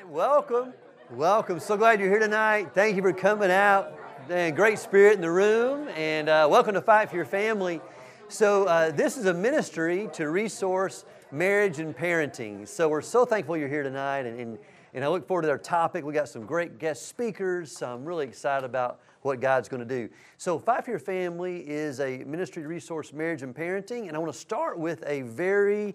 [0.00, 0.72] right, welcome.
[1.10, 1.60] Welcome.
[1.60, 2.70] So glad you're here tonight.
[2.72, 3.98] Thank you for coming out.
[4.30, 5.88] And great spirit in the room.
[5.88, 7.82] And uh, welcome to Fight for Your Family.
[8.28, 12.66] So, uh, this is a ministry to resource marriage and parenting.
[12.66, 14.24] So, we're so thankful you're here tonight.
[14.24, 14.58] And, and,
[14.94, 16.04] and I look forward to our topic.
[16.04, 17.76] We got some great guest speakers.
[17.76, 20.08] So I'm really excited about what God's going to do.
[20.38, 24.06] So, Fight for Your Family is a ministry to resource marriage and parenting.
[24.08, 25.94] And I want to start with a very,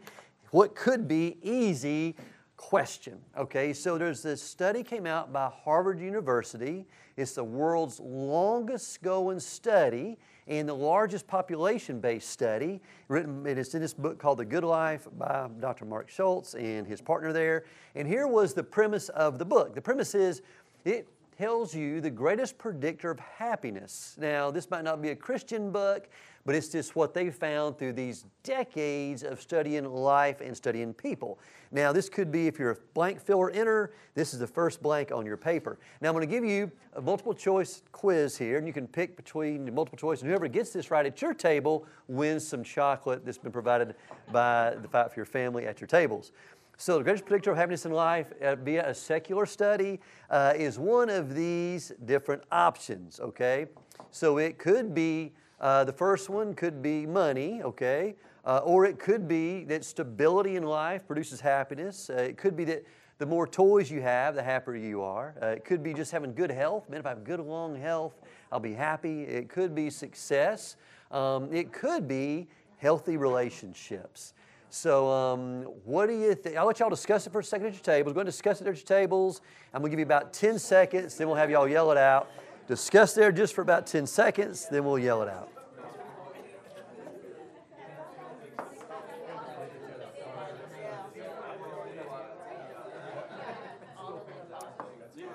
[0.52, 2.16] what could be easy
[2.58, 3.20] question.
[3.38, 6.86] Okay, so there's this study came out by Harvard University.
[7.18, 12.82] It's the world's longest going study and the largest population based study.
[13.08, 15.86] Written, and it's in this book called The Good Life by Dr.
[15.86, 17.66] Marc Schulz and his partner there.
[17.96, 19.74] And here was the premise of the book.
[19.74, 20.42] The premise is
[20.84, 24.16] it tells you the greatest predictor of happiness.
[24.20, 26.08] Now, this might not be a Christian book,
[26.46, 31.40] but it's just what they found through these decades of studying life and studying people.
[31.72, 35.12] Now, this could be if you're a blank filler inner, this is the first blank
[35.12, 35.80] on your paper.
[36.02, 39.18] Now, I'm going to give you a multiple choice quiz here, and you can pick
[39.18, 43.40] between multiple choice, and whoever gets this right at your table wins some chocolate that's
[43.40, 43.96] been provided
[44.32, 46.32] by the Fight for Your Family at your tables.
[46.78, 50.00] So, the greatest predictor of happiness in life uh, via a secular study
[50.30, 53.68] uh, is one of these different options, okay?
[54.12, 58.16] So, it could be uh, the first one could be money, okay?
[58.46, 62.10] Uh, or it could be that stability in life produces happiness.
[62.10, 62.84] Uh, it could be that
[63.18, 65.36] the more toys you have, the happier you are.
[65.42, 66.90] Uh, it could be just having good health.
[66.90, 68.20] Man, if I have good, long health,
[68.52, 69.24] I'll be happy.
[69.24, 70.76] It could be success.
[71.12, 72.48] Um, it could be
[72.78, 74.34] healthy relationships.
[74.70, 76.58] So, um, what do you think?
[76.58, 78.14] I'll let y'all discuss it for a second at your tables.
[78.14, 79.40] Go and discuss it at your tables.
[79.74, 82.30] I'm going to give you about 10 seconds, then we'll have y'all yell it out.
[82.68, 85.50] Discuss there just for about 10 seconds, then we'll yell it out.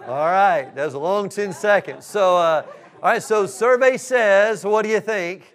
[0.09, 2.05] All right, that was a long 10 seconds.
[2.05, 2.67] So, uh,
[3.01, 5.55] all right, so survey says, what do you think?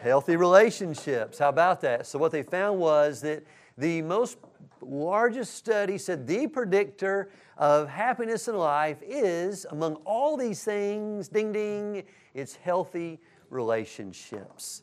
[0.00, 1.38] Healthy relationships.
[1.38, 2.08] How about that?
[2.08, 3.44] So, what they found was that
[3.78, 4.38] the most
[4.84, 11.52] largest study said the predictor of happiness in life is, among all these things, ding
[11.52, 12.02] ding,
[12.34, 14.82] it's healthy relationships.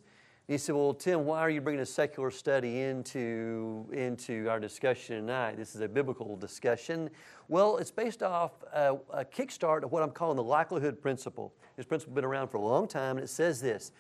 [0.50, 5.18] He said, Well, Tim, why are you bringing a secular study into, into our discussion
[5.18, 5.58] tonight?
[5.58, 7.12] This is a biblical discussion.
[7.50, 11.54] Well, it's based off a, a kickstart of what I'm calling the likelihood principle.
[11.78, 13.92] This principle has been around for a long time, and it says this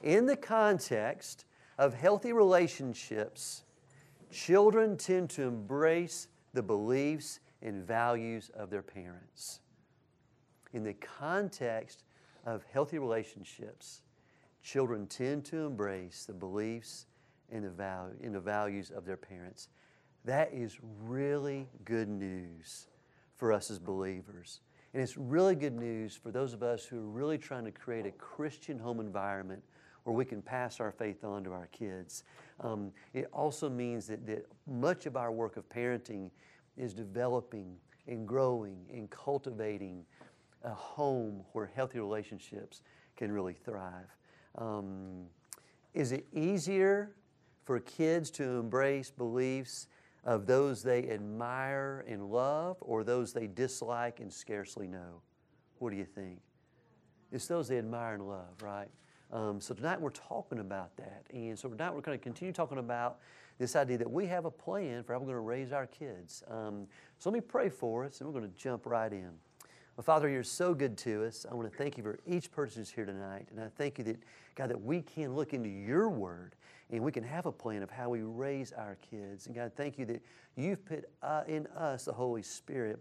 [0.00, 1.44] In the context
[1.76, 3.64] of healthy relationships,
[4.30, 9.60] children tend to embrace the beliefs and values of their parents.
[10.72, 12.04] In the context
[12.46, 14.02] of healthy relationships,
[14.62, 17.06] children tend to embrace the beliefs
[17.50, 19.68] and the, value, and the values of their parents.
[20.24, 22.86] That is really good news
[23.36, 24.60] for us as believers.
[24.92, 28.06] And it's really good news for those of us who are really trying to create
[28.06, 29.62] a Christian home environment
[30.04, 32.24] where we can pass our faith on to our kids.
[32.60, 36.30] Um, it also means that, that much of our work of parenting
[36.76, 37.76] is developing
[38.06, 40.04] and growing and cultivating
[40.62, 42.82] a home where healthy relationships
[43.16, 44.16] can really thrive.
[44.56, 45.26] Um,
[45.94, 47.14] is it easier
[47.64, 49.86] for kids to embrace beliefs
[50.24, 55.22] of those they admire and love or those they dislike and scarcely know?
[55.78, 56.40] What do you think?
[57.32, 58.88] It's those they admire and love, right?
[59.32, 61.24] Um, so tonight we're talking about that.
[61.32, 63.18] And so tonight we're going to continue talking about
[63.58, 66.42] this idea that we have a plan for how we're going to raise our kids.
[66.48, 66.86] Um,
[67.18, 69.30] so let me pray for us and we're going to jump right in.
[69.96, 71.46] Well, Father, you're so good to us.
[71.48, 73.48] I want to thank you for each person who's here tonight.
[73.50, 74.16] And I thank you that,
[74.54, 76.56] God, that we can look into your word
[76.90, 79.46] and we can have a plan of how we raise our kids.
[79.46, 80.22] And God, thank you that
[80.56, 82.98] you've put uh, in us the Holy Spirit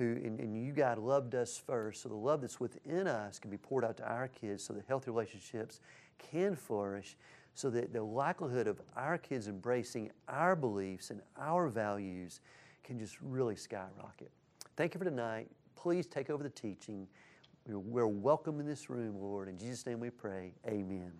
[0.00, 2.02] who, and, and, you, God, loved us first.
[2.02, 4.84] So the love that's within us can be poured out to our kids so that
[4.88, 5.80] healthy relationships
[6.18, 7.16] can flourish
[7.54, 12.40] so that the likelihood of our kids embracing our beliefs and our values
[12.82, 14.30] can just really skyrocket.
[14.76, 15.48] Thank you for tonight
[15.80, 17.06] please take over the teaching.
[17.66, 19.48] We're welcome in this room, Lord.
[19.48, 20.52] In Jesus' name we pray.
[20.66, 21.12] Amen.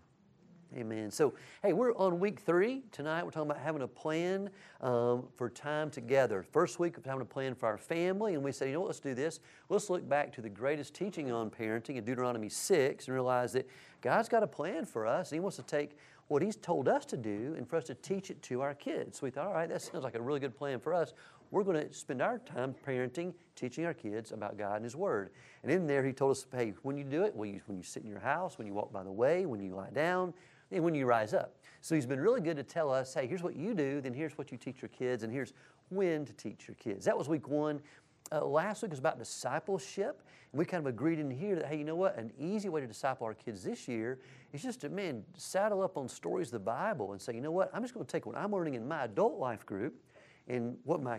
[0.77, 1.11] Amen.
[1.11, 1.35] So,
[1.65, 2.85] hey, we're on week three.
[2.93, 4.51] Tonight we're talking about having a plan
[4.81, 6.45] um, for time together.
[6.45, 8.87] First week of having a plan for our family, and we said, you know what,
[8.87, 9.41] let's do this.
[9.69, 13.69] Let's look back to the greatest teaching on parenting in Deuteronomy 6 and realize that
[14.01, 15.97] God's got a plan for us, and He wants to take
[16.29, 19.19] what He's told us to do and for us to teach it to our kids.
[19.19, 21.15] So we thought, all right, that sounds like a really good plan for us
[21.51, 25.31] we're going to spend our time parenting, teaching our kids about God and His Word.
[25.63, 27.83] And in there, He told us, hey, when you do it, when you, when you
[27.83, 30.33] sit in your house, when you walk by the way, when you lie down,
[30.71, 31.57] when you rise up.
[31.81, 34.39] So He's been really good to tell us, hey, here's what you do, then here's
[34.39, 35.53] what you teach your kids, and here's
[35.89, 37.05] when to teach your kids.
[37.05, 37.81] That was week one.
[38.33, 40.23] Uh, last week was about discipleship.
[40.53, 42.17] And we kind of agreed in here that, hey, you know what?
[42.17, 44.21] An easy way to disciple our kids this year
[44.53, 47.51] is just to, man, saddle up on stories of the Bible and say, you know
[47.51, 47.71] what?
[47.75, 49.95] I'm just going to take what I'm learning in my adult life group
[50.49, 51.19] and what my,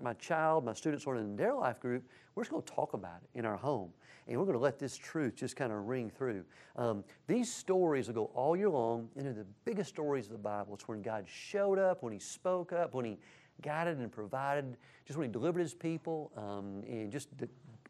[0.00, 2.04] my child, my students learning in their life group,
[2.34, 3.90] we're just going to talk about it in our home.
[4.26, 6.44] And we're going to let this truth just kind of ring through.
[6.76, 10.74] Um, these stories will go all year long, they're the biggest stories of the Bible.
[10.74, 13.18] It's when God showed up, when He spoke up, when He
[13.62, 14.76] guided and provided,
[15.06, 17.28] just when He delivered His people um, and just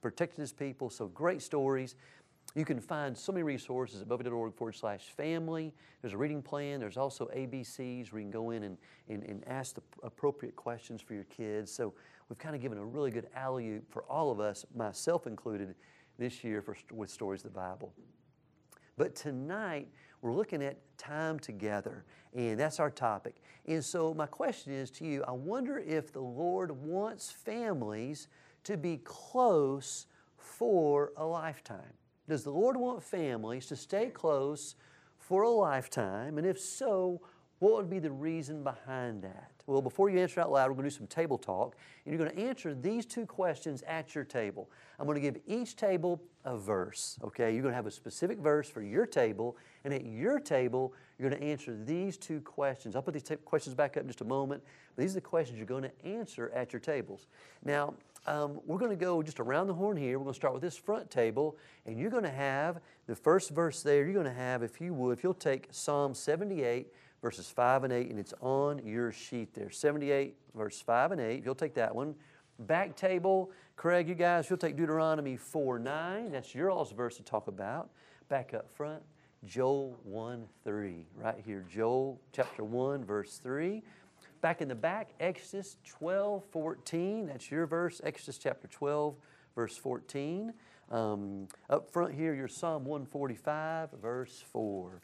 [0.00, 0.90] protected His people.
[0.90, 1.96] So great stories.
[2.54, 5.74] You can find so many resources at bellevue.org forward slash family.
[6.00, 6.80] There's a reading plan.
[6.80, 8.78] There's also ABCs where you can go in and,
[9.08, 11.70] and, and ask the appropriate questions for your kids.
[11.70, 11.94] So
[12.28, 15.74] we've kind of given a really good alley for all of us, myself included,
[16.18, 17.92] this year for, with Stories of the Bible.
[18.96, 19.88] But tonight,
[20.20, 22.04] we're looking at time together,
[22.34, 23.36] and that's our topic.
[23.66, 28.26] And so, my question is to you I wonder if the Lord wants families
[28.64, 30.06] to be close
[30.36, 31.92] for a lifetime.
[32.28, 34.74] Does the Lord want families to stay close
[35.18, 36.36] for a lifetime?
[36.36, 37.22] And if so,
[37.58, 39.50] what would be the reason behind that?
[39.66, 42.24] Well, before you answer out loud, we're going to do some table talk, and you're
[42.24, 44.70] going to answer these two questions at your table.
[44.98, 47.52] I'm going to give each table a verse, okay?
[47.52, 51.28] You're going to have a specific verse for your table, and at your table, you're
[51.28, 52.96] going to answer these two questions.
[52.96, 54.62] I'll put these t- questions back up in just a moment,
[54.96, 57.26] but these are the questions you're going to answer at your tables.
[57.62, 57.92] Now,
[58.28, 60.18] um, we're going to go just around the horn here.
[60.18, 63.50] We're going to start with this front table, and you're going to have the first
[63.50, 64.04] verse there.
[64.04, 66.92] You're going to have, if you would, if you'll take Psalm 78,
[67.22, 69.70] verses 5 and 8, and it's on your sheet there.
[69.70, 71.38] 78, verse 5 and 8.
[71.38, 72.14] If you'll take that one.
[72.60, 76.32] Back table, Craig, you guys, you'll take Deuteronomy 4 9.
[76.32, 77.88] That's your all's verse to talk about.
[78.28, 79.00] Back up front,
[79.46, 81.06] Joel 1 3.
[81.16, 83.82] Right here, Joel chapter 1, verse 3.
[84.40, 87.26] Back in the back, Exodus 12 14.
[87.26, 89.16] That's your verse, Exodus chapter 12,
[89.56, 90.52] verse 14.
[90.90, 95.02] Um, up front here, your Psalm 145, verse 4.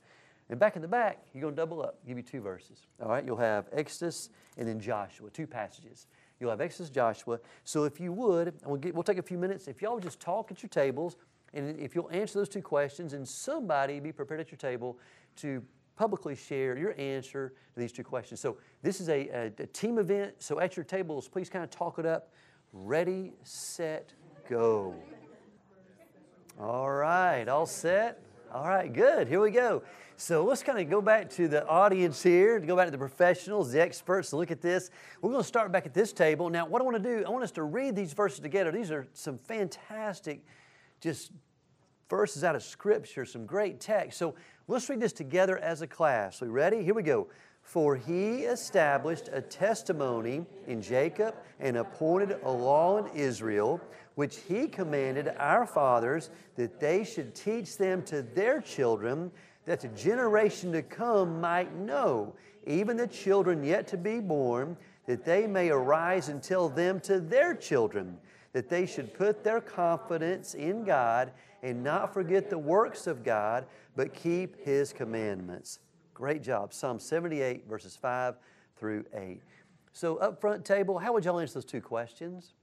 [0.50, 2.86] And back in the back, you're going to double up, give you two verses.
[3.02, 6.06] All right, you'll have Exodus and then Joshua, two passages.
[6.38, 7.40] You'll have Exodus, Joshua.
[7.64, 9.66] So if you would, we'll, get, we'll take a few minutes.
[9.66, 11.16] If y'all just talk at your tables,
[11.54, 14.98] and if you'll answer those two questions, and somebody be prepared at your table
[15.36, 15.62] to
[15.96, 18.40] publicly share your answer to these two questions.
[18.40, 20.34] So this is a, a, a team event.
[20.38, 22.30] So at your tables, please kind of talk it up.
[22.72, 24.12] Ready, set,
[24.48, 24.94] go.
[26.60, 28.20] All right, all set.
[28.52, 29.26] All right, good.
[29.26, 29.82] Here we go.
[30.16, 32.98] So let's kind of go back to the audience here, to go back to the
[32.98, 34.90] professionals, the experts, to look at this.
[35.20, 36.48] We're going to start back at this table.
[36.50, 38.70] Now, what I want to do, I want us to read these verses together.
[38.70, 40.44] These are some fantastic,
[41.00, 41.32] just
[42.16, 44.18] verses out of Scripture, some great text.
[44.18, 44.36] So
[44.68, 46.40] let's read this together as a class.
[46.40, 46.84] Are we ready?
[46.84, 47.26] Here we go.
[47.62, 53.80] For he established a testimony in Jacob and appointed a law in Israel,
[54.14, 59.32] which he commanded our fathers that they should teach them to their children
[59.64, 62.32] that the generation to come might know,
[62.64, 64.76] even the children yet to be born,
[65.06, 68.16] that they may arise and tell them to their children,
[68.54, 73.66] that they should put their confidence in God and not forget the works of God,
[73.96, 75.80] but keep His commandments.
[76.14, 76.72] Great job.
[76.72, 78.36] Psalm 78, verses 5
[78.76, 79.42] through 8.
[79.92, 82.54] So, up front table, how would y'all answer those two questions?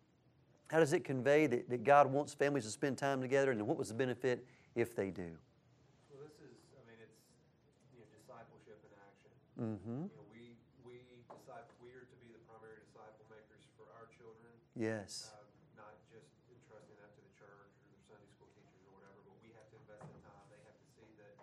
[0.72, 3.76] How does it convey that, that God wants families to spend time together, and what
[3.76, 5.36] was the benefit if they do?
[6.08, 7.20] Well, this is, I mean, it's
[7.92, 9.32] you know, discipleship in action.
[9.60, 10.08] Mm-hmm.
[10.08, 10.56] You know, we
[10.88, 11.76] we disciple.
[11.84, 14.56] We are to be the primary disciple makers for our children.
[14.80, 15.36] Yes.
[15.36, 15.44] Uh,
[15.76, 19.36] not just entrusting that to the church or the Sunday school teachers or whatever, but
[19.44, 20.46] we have to invest in time.
[20.56, 21.36] They have to see that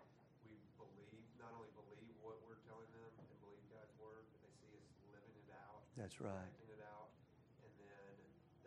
[0.48, 4.52] we believe, not only believe what we're telling them and believe God's word, but they
[4.56, 5.84] see us living it out.
[6.18, 6.50] That's right.
[6.66, 7.14] Living it out,
[7.62, 8.10] and then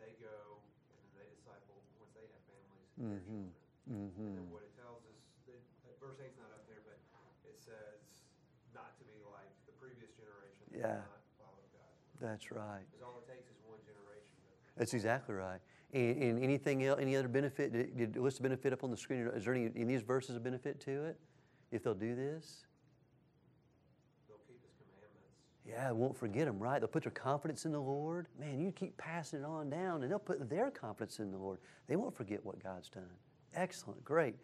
[0.00, 0.56] they go
[0.88, 2.88] and then they disciple once they have families.
[2.96, 3.52] Mm-hmm.
[3.92, 4.40] Mm-hmm.
[4.40, 5.20] And what it tells us,
[5.52, 5.60] that,
[6.00, 6.96] verse eight's not up there, but
[7.44, 8.24] it says
[8.72, 10.64] not to be like the previous generation.
[10.72, 11.04] Yeah.
[11.04, 11.22] God.
[12.24, 12.88] That's right.
[12.88, 14.32] Because all it takes is one generation.
[14.78, 15.60] That's exactly right.
[15.92, 17.72] And, and, anything else, any other benefit?
[17.72, 19.28] Did, did list of benefit up on the screen?
[19.34, 21.18] Is there any in these verses a benefit to it?
[21.72, 22.64] If they'll do this?
[24.28, 25.51] They'll keep His commandments.
[25.66, 26.80] Yeah, won't forget them, right?
[26.80, 28.26] They'll put their confidence in the Lord.
[28.38, 31.58] Man, you keep passing it on down, and they'll put their confidence in the Lord.
[31.86, 33.06] They won't forget what God's done.
[33.54, 34.34] Excellent, great.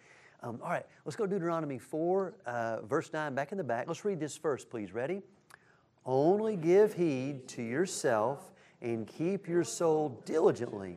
[0.43, 3.89] Um, all right, let's go to Deuteronomy 4, uh, verse 9, back in the back.
[3.89, 4.93] Let's read this first, please.
[4.93, 5.23] Ready?
[6.07, 10.97] Only give heed to yourself and keep your soul diligently,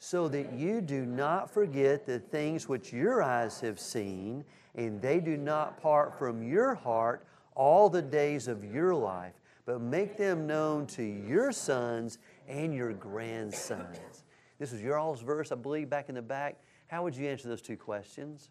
[0.00, 5.20] so that you do not forget the things which your eyes have seen, and they
[5.20, 7.24] do not part from your heart
[7.54, 9.34] all the days of your life,
[9.70, 14.24] but make them known to your sons and your grandsons.
[14.58, 16.58] This was your all's verse, I believe, back in the back.
[16.88, 18.50] How would you answer those two questions?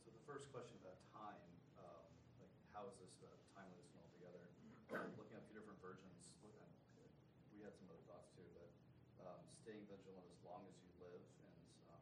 [0.00, 1.36] So the first question about time,
[1.84, 2.08] um,
[2.40, 4.40] like how is this uh, timeliness and altogether?
[5.20, 7.12] Looking at a few different versions, look at-
[7.52, 8.72] we had some other thoughts too, but
[9.28, 11.60] um, staying vigilant as long as you live, and
[11.92, 12.00] um,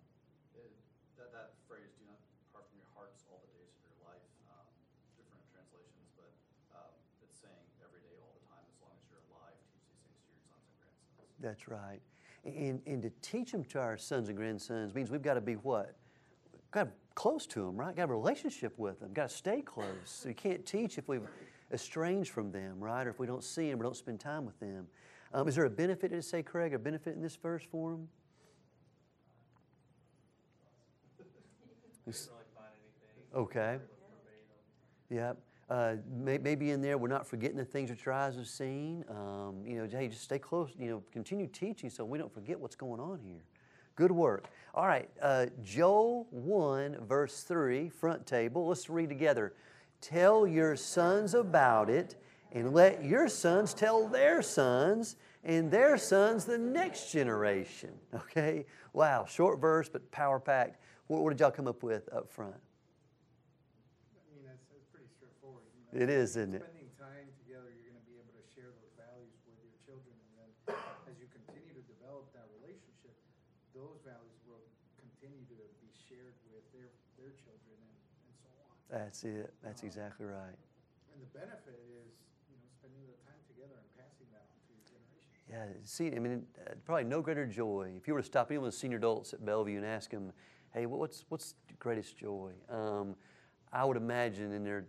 [0.55, 0.71] it,
[1.19, 4.23] that that phrase, "Do not depart from your hearts all the days of your life."
[4.47, 4.71] Um,
[5.19, 6.31] different translations, but
[6.77, 6.93] um,
[7.25, 10.19] it's saying every day, all the time, as long as you're alive, teach these things
[10.25, 11.32] to your sons and grandsons.
[11.43, 12.01] That's right.
[12.45, 15.55] And, and to teach them to our sons and grandsons means we've got to be
[15.55, 15.97] what?
[16.71, 17.95] Got to be close to them, right?
[17.95, 19.13] Got a relationship with them.
[19.13, 19.87] Got to stay close.
[20.05, 21.27] So you can't teach if we've
[21.73, 23.07] estranged from them, right?
[23.07, 24.87] Or if we don't see them or don't spend time with them.
[25.35, 28.09] Um, is there a benefit to say, Craig, a benefit in this verse for them?
[32.05, 32.69] Didn't really find
[33.33, 33.41] anything.
[33.41, 33.79] Okay.
[35.11, 35.39] Yep.
[35.73, 39.07] Uh, may, maybe in there, we're not forgetting the things which your eyes have seen.
[39.09, 40.69] Um, you know, hey, just stay close.
[40.79, 43.43] You know, continue teaching so we don't forget what's going on here.
[43.97, 44.51] Good work.
[44.75, 48.69] All right, uh, Joel 1, verse 3, front table.
[48.69, 49.55] Let's read together.
[50.03, 52.17] Tell your sons about it,
[52.53, 57.91] and let your sons tell their sons, and their sons the next generation.
[58.15, 58.67] Okay?
[58.93, 60.77] Wow, short verse, but power packed.
[61.07, 62.53] What, what did y'all come up with up front?
[62.53, 65.65] I mean, it's, it's pretty straightforward.
[65.75, 65.82] you know.
[65.93, 66.65] It is, isn't it?
[66.65, 70.33] Spending time together, you're gonna be able to share those values with your children, and
[70.41, 70.73] then
[71.05, 73.13] as you continue to develop that relationship,
[73.77, 74.65] those values will
[74.97, 76.89] continue to be shared with their,
[77.21, 77.93] their children and,
[78.25, 78.73] and so on.
[78.89, 79.53] That's it.
[79.61, 80.57] That's exactly right.
[81.13, 82.17] And the benefit is,
[82.49, 85.29] you know, spending the time together and passing that on to your generation.
[85.45, 87.93] Yeah, see, I mean, uh, probably no greater joy.
[88.01, 90.33] If you were to stop any of the senior adults at Bellevue and ask them,
[90.73, 92.57] hey, what's, what's the greatest joy?
[92.73, 93.13] Um,
[93.73, 94.87] I would imagine in there, in-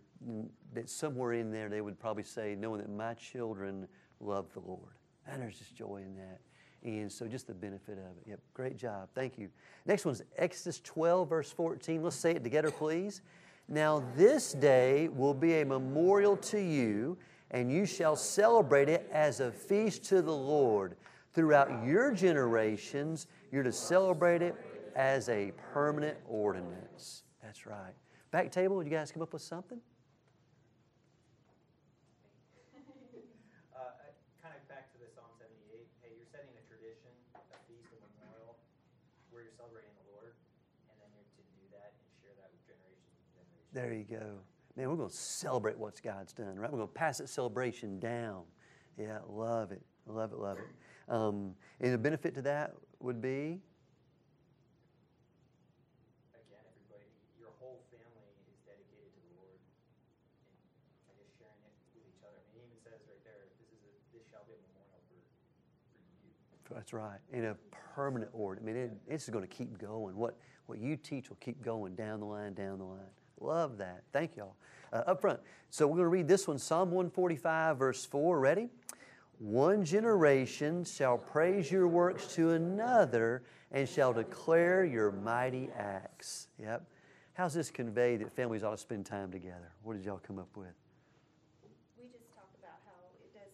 [0.73, 3.87] that somewhere in there they would probably say, knowing that my children
[4.19, 4.93] love the Lord.
[5.27, 6.39] And there's just joy in that.
[6.83, 8.23] And so just the benefit of it.
[8.27, 9.07] Yep, great job.
[9.15, 9.49] Thank you.
[9.85, 12.03] Next one's Exodus 12, verse 14.
[12.03, 13.21] Let's say it together, please.
[13.69, 17.17] Now, this day will be a memorial to you,
[17.51, 20.97] and you shall celebrate it as a feast to the Lord.
[21.33, 24.55] Throughout your generations, you're to celebrate it
[24.95, 27.23] as a permanent ordinance.
[27.41, 27.93] That's right.
[28.31, 29.77] Back table, would you guys come up with something?
[33.73, 33.93] Uh,
[34.41, 37.99] kind of back to the Psalm 78, hey, you're setting a tradition, a feast, a
[38.01, 38.57] memorial,
[39.29, 40.33] where you're celebrating the Lord,
[40.89, 43.62] and then you're to do that and share that with generation to generation.
[43.73, 44.37] There you go.
[44.77, 46.71] Man, we're going to celebrate what God's done, right?
[46.71, 48.43] We're going to pass that celebration down.
[48.99, 49.81] Yeah, love it.
[50.05, 50.65] Love it, love it.
[51.09, 53.61] Um, and the benefit to that would be
[56.37, 59.57] Again, everybody, your whole family is dedicated to the Lord,
[61.09, 62.37] and I guess sharing it with each other.
[62.37, 65.01] I mean, it even says right there, this is a, this shall be a memorial
[65.09, 65.17] for,
[65.89, 66.77] for you.
[66.77, 67.21] That's right.
[67.33, 67.57] In a
[67.97, 68.61] permanent order.
[68.61, 70.13] I mean, it, it's going to keep going.
[70.13, 70.37] What,
[70.69, 73.13] what you teach will keep going down the line, down the line.
[73.43, 74.03] Love that.
[74.13, 74.55] Thank y'all.
[74.91, 75.39] Uh, up front.
[75.69, 78.39] So we're going to read this one Psalm 145, verse 4.
[78.39, 78.69] Ready?
[79.39, 86.47] One generation shall praise your works to another and shall declare your mighty acts.
[86.61, 86.85] Yep.
[87.33, 89.73] How's this convey that families ought to spend time together?
[89.83, 90.71] What did y'all come up with?
[91.99, 93.51] We just talked about how it does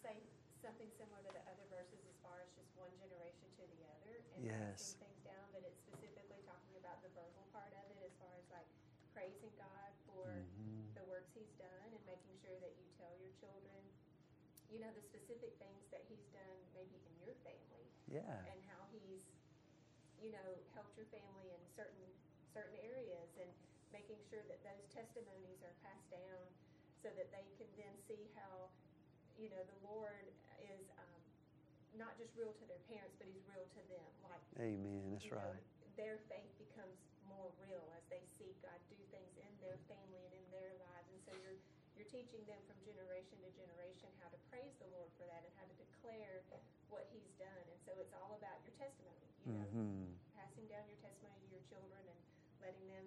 [0.00, 0.14] say
[0.62, 4.14] something similar to the other verses as far as just one generation to the other
[4.38, 4.94] and Yes.
[4.96, 8.30] passing things down, but it's specifically talking about the verbal part of it as far
[8.38, 8.70] as like
[9.12, 10.94] praising God for Mm-hmm.
[10.94, 13.82] the works He's done and making sure that you tell your children,
[14.70, 18.52] you know, the specific things that He's done maybe in your family Yeah.
[18.52, 19.24] and how he's,
[20.20, 22.04] you know, helped your family in certain
[22.52, 23.48] certain areas and
[23.96, 26.44] making sure that those testimonies are passed down
[27.00, 28.68] so that they can then see how,
[29.40, 30.28] you know, the Lord
[30.60, 31.20] is um,
[31.96, 34.10] not just real to their parents, but he's real to them.
[34.28, 35.16] Like Amen.
[35.16, 35.64] That's you know, right.
[35.96, 40.34] their faith becomes more real as they see God do things in their family and
[40.36, 41.08] in their lives.
[41.08, 41.56] And so you're
[41.96, 45.52] you're teaching them from generation to generation how to praise the Lord for that and
[45.60, 46.40] how to declare
[46.92, 47.64] what He's done.
[47.72, 49.26] And so it's all about your testimony.
[49.48, 52.20] You know, hmm passing down your testimony to your children and
[52.60, 53.06] letting them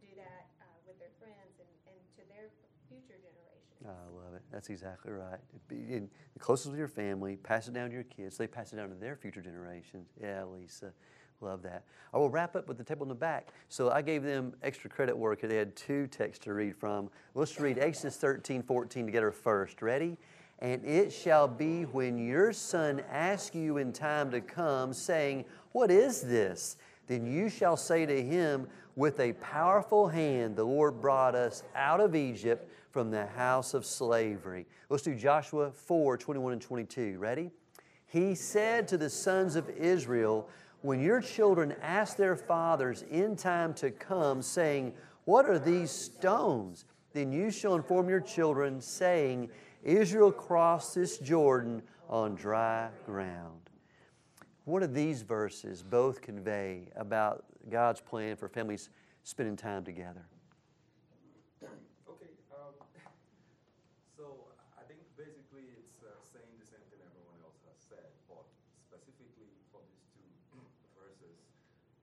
[0.00, 2.48] do that uh, with their friends and, and to their
[2.88, 3.84] future generations.
[3.86, 4.42] I love it.
[4.52, 5.40] That's exactly right.
[5.68, 8.36] Be in the closest with your family, pass it down to your kids.
[8.36, 10.08] They pass it down to their future generations.
[10.20, 10.92] Yeah, Lisa,
[11.40, 11.84] love that.
[12.12, 13.48] I will wrap up with the table in the back.
[13.68, 15.40] So I gave them extra credit work.
[15.40, 17.10] They had two texts to read from.
[17.34, 19.82] Let's read Exodus 13, 14 together first.
[19.82, 20.18] Ready?
[20.60, 25.90] And it shall be when your son asks you in time to come, saying, What
[25.90, 26.76] is this?
[27.10, 31.98] then you shall say to him, With a powerful hand the Lord brought us out
[31.98, 34.64] of Egypt from the house of slavery.
[34.88, 37.18] Let's do Joshua 4 21 and 22.
[37.18, 37.50] Ready?
[38.06, 40.48] He said to the sons of Israel,
[40.82, 46.84] When your children ask their fathers in time to come, saying, What are these stones?
[47.12, 49.50] Then you shall inform your children, saying,
[49.84, 53.70] Israel crossed this Jordan on dry ground.
[54.64, 58.90] What do these verses both convey about God's plan for families
[59.24, 60.24] spending time together?
[61.62, 62.74] Okay, um,
[64.16, 68.44] so I think basically it's uh, saying the same thing everyone else has said, but
[68.84, 70.04] specifically for these
[70.52, 70.60] two
[70.98, 71.40] verses,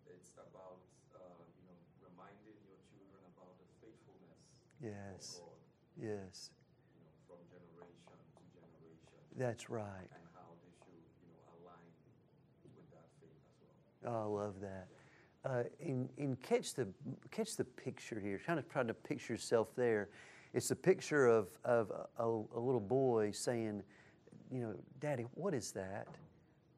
[0.09, 0.81] it's about
[1.13, 1.19] uh,
[1.61, 4.41] you know reminding your children about the faithfulness
[4.81, 5.61] Yes, of God,
[5.97, 6.35] yes,
[6.93, 9.83] you know, from generation to generation, that's right.
[9.85, 11.77] and how they should you know align
[12.75, 14.13] with that faith as well.
[14.13, 14.87] Oh, I love that.
[15.45, 16.87] Uh, and, and catch the
[17.31, 18.41] catch the picture here.
[18.45, 20.09] Kind of trying to picture yourself there.
[20.53, 23.83] It's a picture of, of a, a little boy saying,
[24.51, 26.07] you know, Daddy, what is that?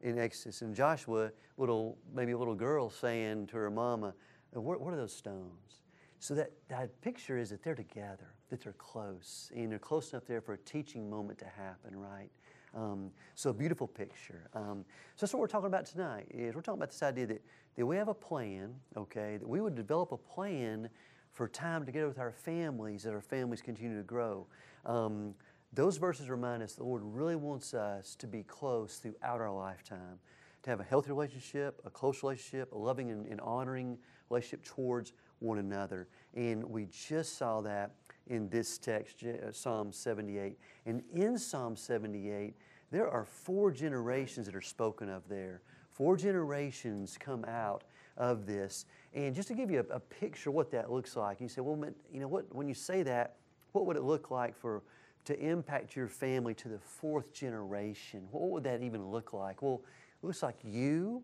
[0.01, 0.61] In Exodus.
[0.61, 4.13] And Joshua, little maybe a little girl saying to her mama,
[4.51, 5.81] what, what are those stones?
[6.19, 10.25] So that, that picture is that they're together, that they're close, and they're close enough
[10.25, 12.29] there for a teaching moment to happen, right?
[12.75, 14.49] Um, so a beautiful picture.
[14.53, 14.85] Um,
[15.15, 16.27] so that's what we're talking about tonight.
[16.29, 17.41] Is we're talking about this idea that,
[17.75, 20.89] that we have a plan, okay, that we would develop a plan
[21.31, 24.47] for time together with our families, that our families continue to grow.
[24.85, 25.33] Um,
[25.73, 30.19] those verses remind us the Lord really wants us to be close throughout our lifetime,
[30.63, 33.97] to have a healthy relationship, a close relationship, a loving and, and honoring
[34.29, 36.07] relationship towards one another.
[36.33, 37.91] And we just saw that
[38.29, 40.57] in this text, uh, Psalm 78.
[40.85, 42.55] And in Psalm 78,
[42.91, 45.61] there are four generations that are spoken of there.
[45.91, 47.83] Four generations come out
[48.17, 48.85] of this.
[49.13, 51.91] And just to give you a, a picture what that looks like, you say, well,
[52.11, 53.35] you know, what, when you say that,
[53.71, 54.83] what would it look like for
[55.25, 58.27] to impact your family to the fourth generation?
[58.31, 59.61] What would that even look like?
[59.61, 59.81] Well,
[60.21, 61.23] it looks like you,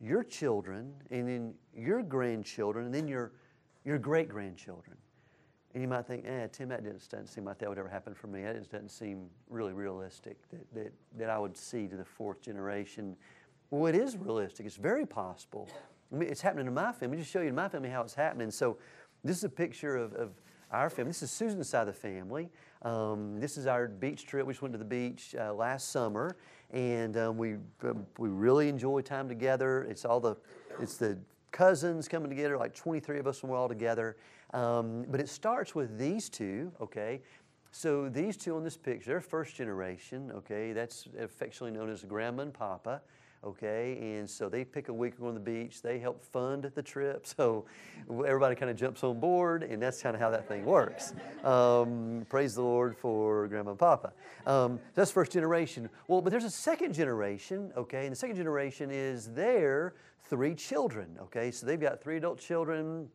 [0.00, 3.32] your children, and then your grandchildren, and then your,
[3.84, 4.96] your great grandchildren.
[5.74, 8.26] And you might think, eh, Tim, that doesn't, seem like that would ever happen for
[8.26, 8.42] me.
[8.42, 12.42] That just doesn't seem really realistic that, that, that I would see to the fourth
[12.42, 13.16] generation.
[13.70, 14.66] Well, it is realistic.
[14.66, 15.68] It's very possible.
[16.12, 17.16] I mean, it's happening in my family.
[17.16, 18.50] Just show you in my family how it's happening.
[18.50, 18.76] So,
[19.24, 20.30] this is a picture of, of
[20.70, 21.10] our family.
[21.10, 22.50] This is Susan's side of the family.
[22.82, 24.46] Um, this is our beach trip.
[24.46, 26.36] We just went to the beach uh, last summer,
[26.70, 27.54] and um, we
[27.84, 29.84] um, we really enjoy time together.
[29.88, 30.36] It's all the
[30.80, 31.18] it's the
[31.52, 34.16] cousins coming together, like 23 of us when we're all together.
[34.52, 37.20] Um, but it starts with these two, okay?
[37.70, 40.72] So these two on this picture, they're first generation, okay?
[40.72, 43.00] That's affectionately known as grandma and papa,
[43.42, 43.96] okay?
[43.98, 45.80] And so they pick a week on the beach.
[45.80, 47.26] They help fund the trip.
[47.36, 47.64] So
[48.10, 51.14] everybody kind of jumps on board, and that's kind of how that thing works.
[51.44, 54.12] Um, praise the Lord for grandma and papa.
[54.46, 55.88] Um, that's first generation.
[56.08, 58.04] Well, but there's a second generation, okay?
[58.04, 61.50] And the second generation is their three children, okay?
[61.50, 63.08] So they've got three adult children,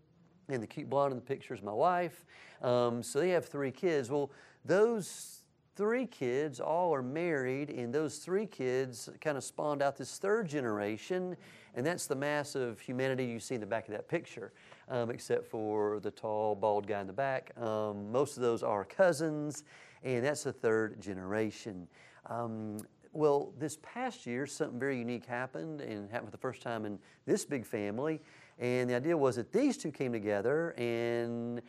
[0.49, 2.25] and the cute blonde in the picture is my wife.
[2.61, 4.09] Um, so they have three kids.
[4.09, 4.31] Well,
[4.65, 5.41] those
[5.75, 10.47] three kids all are married, and those three kids kind of spawned out this third
[10.47, 11.37] generation,
[11.75, 14.53] and that's the mass of humanity you see in the back of that picture,
[14.89, 17.51] um, except for the tall, bald guy in the back.
[17.61, 19.63] Um, most of those are cousins,
[20.03, 21.87] and that's the third generation.
[22.25, 22.77] Um,
[23.13, 26.97] well, this past year, something very unique happened, and happened for the first time in
[27.25, 28.21] this big family.
[28.59, 31.61] And the idea was that these two came together and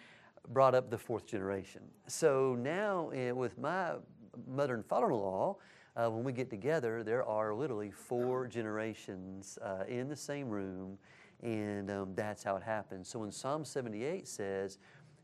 [0.48, 1.82] brought up the fourth generation.
[2.06, 3.92] So now, eh, with my
[4.46, 5.56] mother and father in law,
[5.96, 10.96] uh, when we get together, there are literally four generations uh, in the same room,
[11.42, 13.08] and um, that's how it happens.
[13.08, 14.78] So when Psalm 78 says,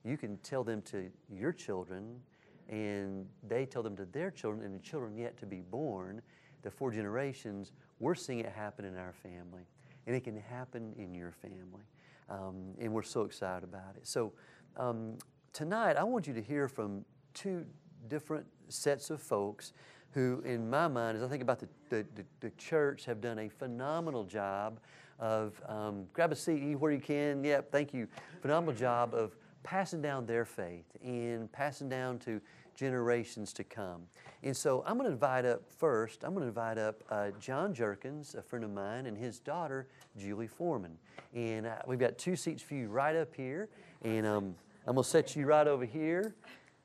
[0.05, 2.21] you can tell them to your children,
[2.69, 6.21] and they tell them to their children, and the children yet to be born,
[6.63, 9.63] the four generations, we're seeing it happen in our family.
[10.07, 11.85] And it can happen in your family.
[12.29, 14.07] Um, and we're so excited about it.
[14.07, 14.33] So,
[14.77, 15.19] um,
[15.53, 17.65] tonight, I want you to hear from two
[18.09, 19.73] different sets of folks
[20.13, 23.39] who, in my mind, as I think about the, the, the, the church, have done
[23.39, 24.81] a phenomenal job
[25.19, 27.45] of um, grab a seat where you can.
[27.45, 28.09] Yep, thank you.
[28.41, 32.41] Phenomenal job of passing down their faith and passing down to
[32.75, 34.03] generations to come.
[34.43, 37.73] And so I'm going to invite up first, I'm going to invite up uh, John
[37.73, 40.99] Jerkins, a friend of mine, and his daughter, Julie Foreman.
[41.35, 43.69] And uh, we've got two seats for you right up here.
[44.03, 44.55] And um,
[44.87, 46.35] I'm going to set you right over here.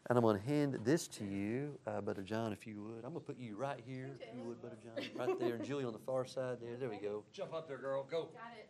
[0.09, 3.05] And I'm going to hand this to you, uh, Brother John, if you would.
[3.05, 5.55] I'm going to put you right here, if you would, Brother John, right there.
[5.55, 6.77] And Julie on the far side there.
[6.79, 7.23] There we go.
[7.31, 8.07] Jump up there, girl.
[8.09, 8.29] Go.
[8.33, 8.69] Got it.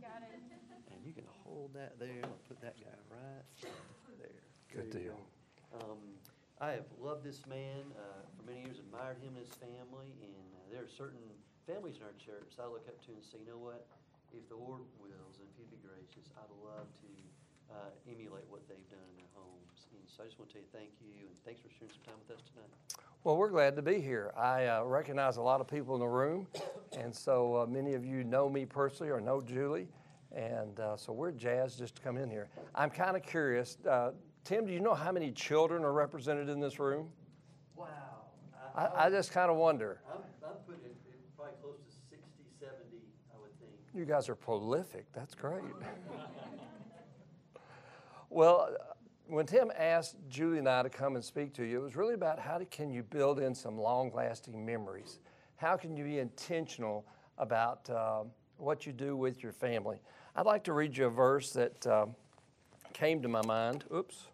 [0.00, 0.40] Got it.
[1.00, 3.72] And you can hold that there, I'm gonna put that guy right
[4.18, 4.28] there.
[4.70, 5.20] Good There deal.
[5.74, 5.98] Um,
[6.60, 10.48] I have loved this man, uh, for many years, admired him and his family, and
[10.52, 11.24] uh, there are certain
[11.64, 13.88] families in our church I look up to and say, you know what?
[14.36, 17.12] If the Lord wills, and if he'd be gracious, I'd love to,
[17.72, 19.88] uh, emulate what they've done in their homes.
[19.96, 22.12] And so I just want to tell you thank you, and thanks for sharing some
[22.12, 22.68] time with us tonight.
[23.24, 24.32] Well, we're glad to be here.
[24.36, 26.46] I uh, recognize a lot of people in the room,
[26.92, 29.88] and so uh, many of you know me personally or know Julie,
[30.34, 32.48] and uh, so we're jazzed just to come in here.
[32.74, 33.78] I'm kind of curious,
[34.50, 37.06] Tim, do you know how many children are represented in this room?
[37.76, 37.86] Wow.
[38.74, 40.00] I, I just kind of wonder.
[40.12, 40.96] I'm, I'm putting it
[41.36, 42.26] probably close to 60,
[42.58, 42.74] 70,
[43.32, 43.70] I would think.
[43.94, 45.06] You guys are prolific.
[45.12, 45.62] That's great.
[48.28, 48.94] well, uh,
[49.28, 52.14] when Tim asked Julie and I to come and speak to you, it was really
[52.14, 55.20] about how to, can you build in some long-lasting memories?
[55.58, 57.06] How can you be intentional
[57.38, 60.00] about um, what you do with your family?
[60.34, 62.16] I'd like to read you a verse that um,
[62.92, 63.84] came to my mind.
[63.94, 64.26] Oops.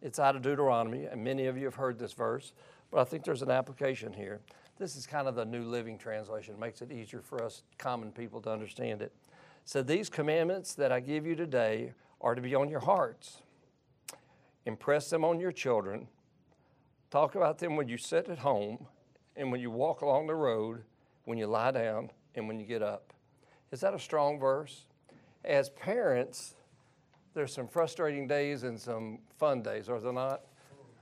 [0.00, 2.52] It's out of Deuteronomy, and many of you have heard this verse,
[2.90, 4.40] but I think there's an application here.
[4.78, 8.12] This is kind of the New Living Translation, it makes it easier for us common
[8.12, 9.12] people to understand it.
[9.64, 13.42] So, these commandments that I give you today are to be on your hearts.
[14.64, 16.08] Impress them on your children.
[17.10, 18.86] Talk about them when you sit at home
[19.36, 20.84] and when you walk along the road,
[21.24, 23.12] when you lie down, and when you get up.
[23.72, 24.84] Is that a strong verse?
[25.44, 26.54] As parents,
[27.38, 30.40] there's some frustrating days and some fun days, are there not?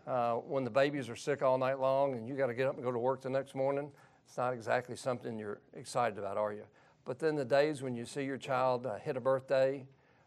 [0.07, 2.75] Uh, when the babies are sick all night long and you got to get up
[2.75, 3.91] and go to work the next morning,
[4.27, 6.65] it's not exactly something you're excited about, are you?
[7.07, 9.87] But then the days when you see your child uh, hit a birthday,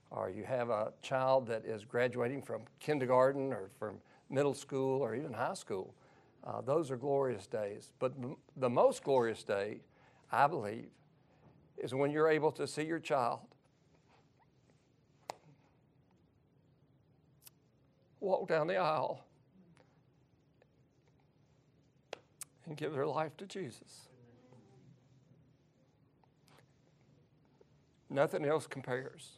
[0.10, 4.00] or you have a child that is graduating from kindergarten or from
[4.32, 5.94] middle school or even high school,
[6.44, 7.92] uh, those are glorious days.
[8.00, 8.14] But
[8.58, 9.82] the most glorious day,
[10.32, 10.88] I believe,
[11.78, 13.42] is when you're able to see your child
[18.20, 19.24] walk down the aisle
[22.66, 24.08] and give their life to Jesus.
[28.10, 29.38] Nothing else compares.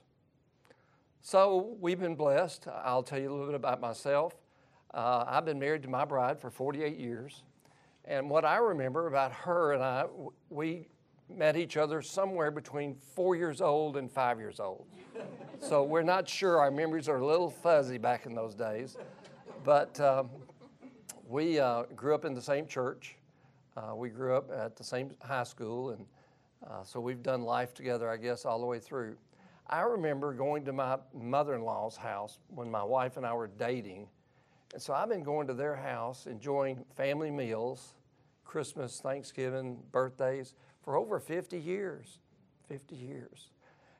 [1.22, 2.68] So we've been blessed.
[2.84, 4.34] I'll tell you a little bit about myself.
[4.94, 7.44] Uh, I've been married to my bride for 48 years.
[8.06, 10.06] And what I remember about her and I,
[10.50, 10.88] we
[11.38, 14.86] met each other somewhere between four years old and five years old.
[15.60, 16.60] so we're not sure.
[16.60, 18.98] Our memories are a little fuzzy back in those days.
[19.64, 20.30] But um,
[21.28, 23.16] we uh, grew up in the same church.
[23.78, 25.92] Uh, we grew up at the same high school.
[25.92, 26.06] And
[26.68, 29.16] uh, so we've done life together, I guess, all the way through.
[29.70, 33.48] I remember going to my mother in law's house when my wife and I were
[33.48, 34.08] dating.
[34.74, 37.94] And so I've been going to their house, enjoying family meals,
[38.44, 42.20] Christmas, Thanksgiving, birthdays for over 50 years.
[42.68, 43.50] 50 years.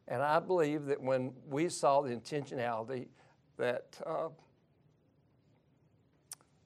[0.08, 3.08] And I believe that when we saw the intentionality
[3.58, 4.30] that uh,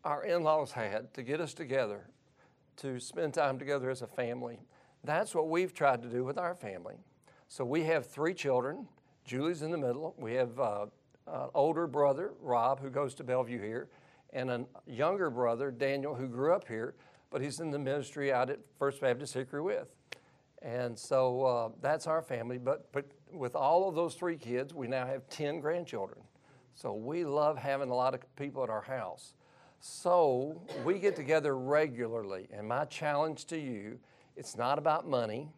[0.04, 2.08] our in laws had to get us together,
[2.78, 4.60] to spend time together as a family,
[5.04, 6.95] that's what we've tried to do with our family.
[7.47, 8.88] So we have three children.
[9.23, 10.15] Julie's in the middle.
[10.17, 10.86] We have uh,
[11.28, 13.89] an older brother, Rob, who goes to Bellevue here,
[14.34, 16.95] and a younger brother, Daniel, who grew up here,
[17.32, 19.88] but he's in the ministry out at First Baptist Hickory Withe.
[20.62, 22.58] And so uh, that's our family.
[22.58, 26.22] But, but with all of those three kids, we now have 10 grandchildren.
[26.74, 29.34] So we love having a lot of people at our house.
[29.80, 32.48] So we get together regularly.
[32.52, 34.00] And my challenge to you
[34.36, 35.50] it's not about money,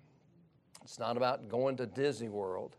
[0.83, 2.75] it's not about going to Disney World.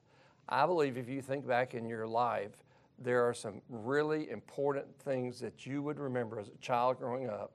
[0.48, 2.52] I believe if you think back in your life,
[2.98, 7.52] there are some really important things that you would remember as a child growing up,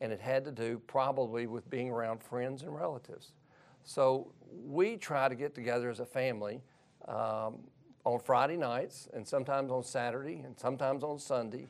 [0.00, 3.32] and it had to do probably with being around friends and relatives.
[3.84, 4.32] So
[4.64, 6.62] we try to get together as a family
[7.08, 7.58] um,
[8.04, 11.68] on Friday nights, and sometimes on Saturday, and sometimes on Sunday.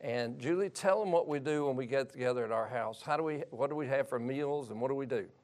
[0.00, 3.00] And Julie, tell them what we do when we get together at our house.
[3.02, 3.44] How do we?
[3.50, 5.26] What do we have for meals, and what do we do?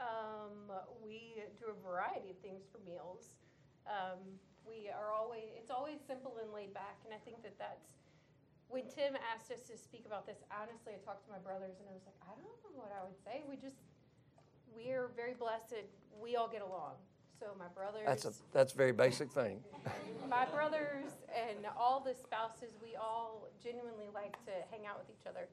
[0.00, 0.72] Um,
[1.04, 3.36] we do a variety of things for meals.
[3.84, 7.90] Um, we are always, it's always simple and laid back, and I think that that's,
[8.70, 11.90] when Tim asked us to speak about this, honestly, I talked to my brothers and
[11.90, 13.42] I was like, I don't know what I would say.
[13.42, 13.82] We just,
[14.76, 15.74] we are very blessed.
[16.20, 16.94] We all get along.
[17.38, 19.64] So my brothers, That's a that's a very basic thing.
[20.28, 25.26] my brothers and all the spouses, we all genuinely like to hang out with each
[25.26, 25.48] other.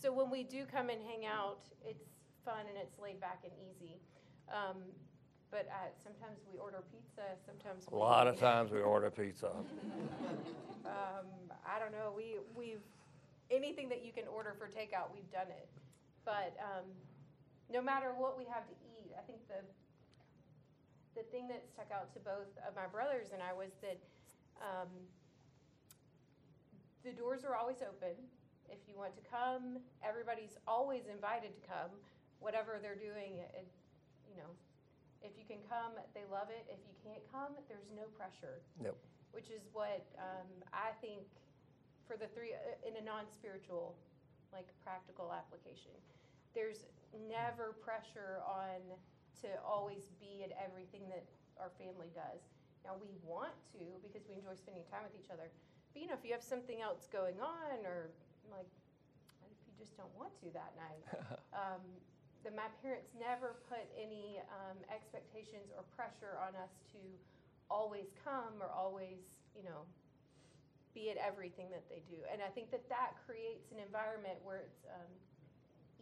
[0.00, 2.04] So when we do come and hang out, it's
[2.44, 3.98] fun and it's laid back and easy.
[4.48, 4.76] Um,
[5.50, 7.22] but uh, sometimes we order pizza.
[7.44, 9.50] Sometimes A lot of times we order pizza.
[10.86, 11.26] Um,
[11.66, 12.12] I don't know.
[12.16, 12.82] We we've
[13.50, 15.68] anything that you can order for takeout, we've done it.
[16.24, 16.84] But um,
[17.72, 19.62] no matter what we have to eat, I think the
[21.14, 24.02] the thing that stuck out to both of my brothers and I was that
[24.58, 24.90] um,
[27.06, 28.18] the doors are always open.
[28.66, 31.94] If you want to come, everybody's always invited to come,
[32.42, 33.38] whatever they're doing.
[33.54, 33.70] It,
[34.26, 34.50] you know,
[35.22, 36.66] if you can come, they love it.
[36.66, 38.58] If you can't come, there's no pressure.
[38.82, 38.96] Yep.
[39.30, 41.22] Which is what um, I think
[42.10, 43.94] for the three uh, in a non-spiritual,
[44.52, 45.94] like practical application.
[46.54, 46.86] There's
[47.28, 48.80] never pressure on
[49.42, 51.26] to always be at everything that
[51.58, 52.42] our family does.
[52.86, 55.50] Now we want to because we enjoy spending time with each other.
[55.92, 58.10] But you know, if you have something else going on, or
[58.50, 58.68] like
[59.48, 61.04] if you just don't want to that night,
[61.56, 61.82] um,
[62.44, 67.00] then my parents never put any um, expectations or pressure on us to
[67.72, 69.88] always come or always, you know,
[70.92, 72.20] be at everything that they do.
[72.28, 75.10] And I think that that creates an environment where it's um,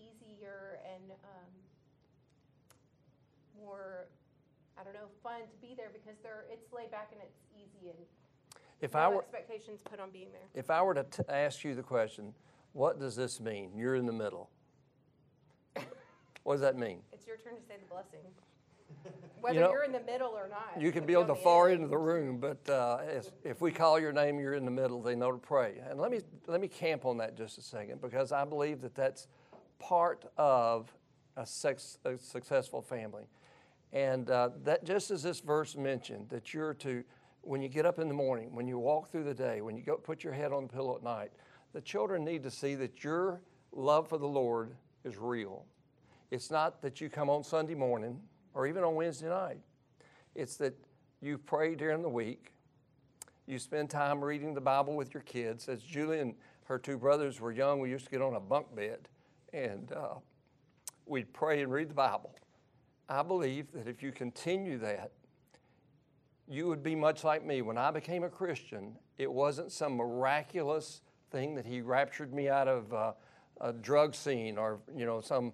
[0.02, 1.50] easier and um,
[3.58, 4.06] more,
[4.78, 7.88] I don't know, fun to be there because they're it's laid back and it's easy
[7.90, 7.98] and
[8.80, 10.48] If no I were, expectations put on being there.
[10.54, 12.34] if I were to t- ask you the question,
[12.72, 13.70] what does this mean?
[13.76, 14.50] You're in the middle.
[16.44, 16.98] What does that mean?
[17.12, 18.18] It's your turn to say the blessing.
[19.40, 20.80] Whether know, you are in the middle or not.
[20.80, 23.70] You can be on the far end of the room, but uh, if, if we
[23.70, 25.00] call your name, you're in the middle.
[25.02, 25.80] They know to pray.
[25.88, 28.94] And let me let me camp on that just a second because I believe that
[28.96, 29.28] that's
[29.82, 30.94] part of
[31.36, 33.24] a, sex, a successful family.
[33.92, 37.04] And uh, that just as this verse mentioned, that you're to
[37.44, 39.82] when you get up in the morning, when you walk through the day, when you
[39.82, 41.32] go put your head on the pillow at night,
[41.72, 43.40] the children need to see that your
[43.72, 45.64] love for the Lord is real.
[46.30, 48.20] It's not that you come on Sunday morning
[48.54, 49.58] or even on Wednesday night.
[50.36, 50.74] It's that
[51.20, 52.52] you pray during the week.
[53.46, 55.68] You spend time reading the Bible with your kids.
[55.68, 56.34] As Julie and
[56.66, 59.08] her two brothers were young, we used to get on a bunk bed
[59.52, 60.14] and uh,
[61.06, 62.34] we'd pray and read the Bible.
[63.08, 65.12] I believe that if you continue that,
[66.48, 67.62] you would be much like me.
[67.62, 72.68] When I became a Christian, it wasn't some miraculous thing that He raptured me out
[72.68, 73.12] of uh,
[73.60, 75.52] a drug scene or you know some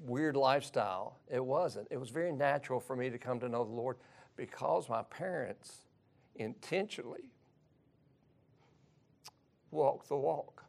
[0.00, 1.18] weird lifestyle.
[1.28, 1.88] It wasn't.
[1.90, 3.96] It was very natural for me to come to know the Lord
[4.36, 5.84] because my parents
[6.36, 7.30] intentionally
[9.70, 10.63] walked the walk.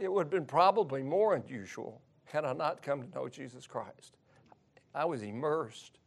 [0.00, 4.16] It would have been probably more unusual had I not come to know Jesus Christ.
[4.94, 5.98] I was immersed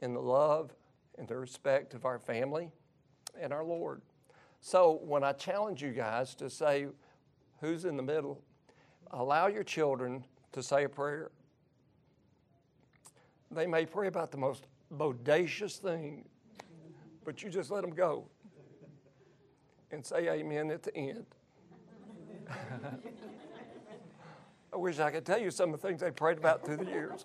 [0.00, 0.74] in the love
[1.16, 2.70] and the respect of our family
[3.40, 4.02] and our Lord.
[4.60, 6.88] So when I challenge you guys to say,
[7.60, 8.42] who's in the middle?
[9.12, 11.30] Allow your children to say a prayer.
[13.50, 16.28] They may pray about the most bodacious thing,
[17.24, 18.26] but you just let them go
[19.90, 21.24] and say amen at the end.
[24.72, 26.84] I wish I could tell you some of the things they prayed about through the
[26.86, 27.24] years.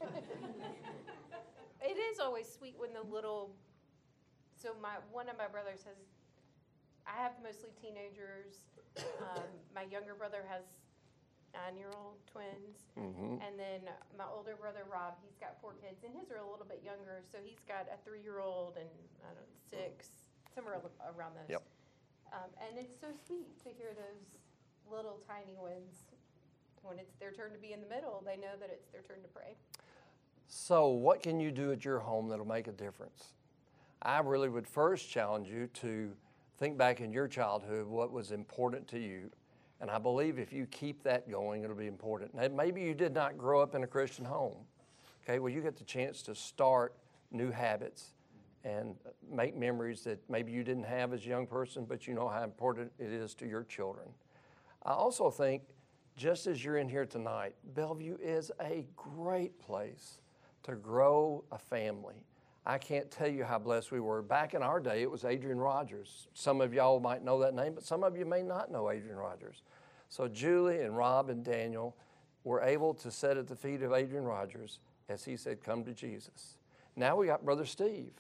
[1.81, 3.51] It is always sweet when the little.
[4.55, 5.97] So my one of my brothers has.
[7.05, 8.63] I have mostly teenagers.
[9.19, 9.43] Um,
[9.75, 10.63] my younger brother has
[11.53, 13.41] nine-year-old twins, Mhm.
[13.45, 13.81] and then
[14.17, 17.21] my older brother Rob, he's got four kids, and his are a little bit younger.
[17.31, 18.89] So he's got a three-year-old and
[19.21, 20.09] I don't know six,
[20.55, 20.81] somewhere
[21.13, 21.49] around those.
[21.49, 21.63] Yep.
[22.31, 24.25] Um, and it's so sweet to hear those
[24.91, 26.05] little tiny ones.
[26.81, 29.21] When it's their turn to be in the middle, they know that it's their turn
[29.21, 29.55] to pray.
[30.47, 33.33] So, what can you do at your home that'll make a difference?
[34.01, 36.11] I really would first challenge you to
[36.59, 39.29] think back in your childhood what was important to you.
[39.79, 42.35] And I believe if you keep that going, it'll be important.
[42.35, 44.57] Now, maybe you did not grow up in a Christian home.
[45.23, 46.93] Okay, well, you get the chance to start
[47.31, 48.13] new habits
[48.63, 48.95] and
[49.29, 52.43] make memories that maybe you didn't have as a young person, but you know how
[52.43, 54.07] important it is to your children.
[54.85, 55.63] I also think,
[56.15, 60.19] just as you're in here tonight, Bellevue is a great place
[60.63, 62.25] to grow a family.
[62.65, 64.21] I can't tell you how blessed we were.
[64.21, 66.27] Back in our day, it was Adrian Rogers.
[66.33, 69.17] Some of y'all might know that name, but some of you may not know Adrian
[69.17, 69.63] Rogers.
[70.09, 71.97] So Julie and Rob and Daniel
[72.43, 75.93] were able to sit at the feet of Adrian Rogers as he said, Come to
[75.93, 76.57] Jesus.
[76.95, 78.11] Now we got Brother Steve.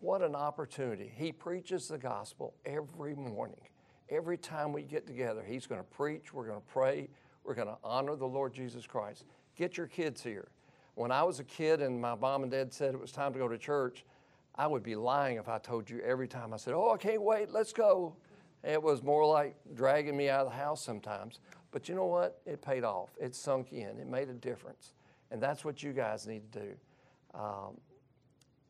[0.00, 1.10] What an opportunity.
[1.14, 3.68] He preaches the gospel every morning.
[4.08, 7.08] Every time we get together, he's going to preach, we're going to pray,
[7.44, 9.24] we're going to honor the Lord Jesus Christ.
[9.56, 10.48] Get your kids here.
[10.94, 13.38] When I was a kid and my mom and dad said it was time to
[13.38, 14.04] go to church,
[14.54, 17.20] I would be lying if I told you every time I said, Oh, I can't
[17.20, 18.16] wait, let's go.
[18.64, 21.40] It was more like dragging me out of the house sometimes.
[21.70, 22.40] But you know what?
[22.46, 23.10] It paid off.
[23.20, 23.98] It sunk in.
[23.98, 24.94] It made a difference.
[25.30, 26.74] And that's what you guys need to do.
[27.34, 27.78] Um,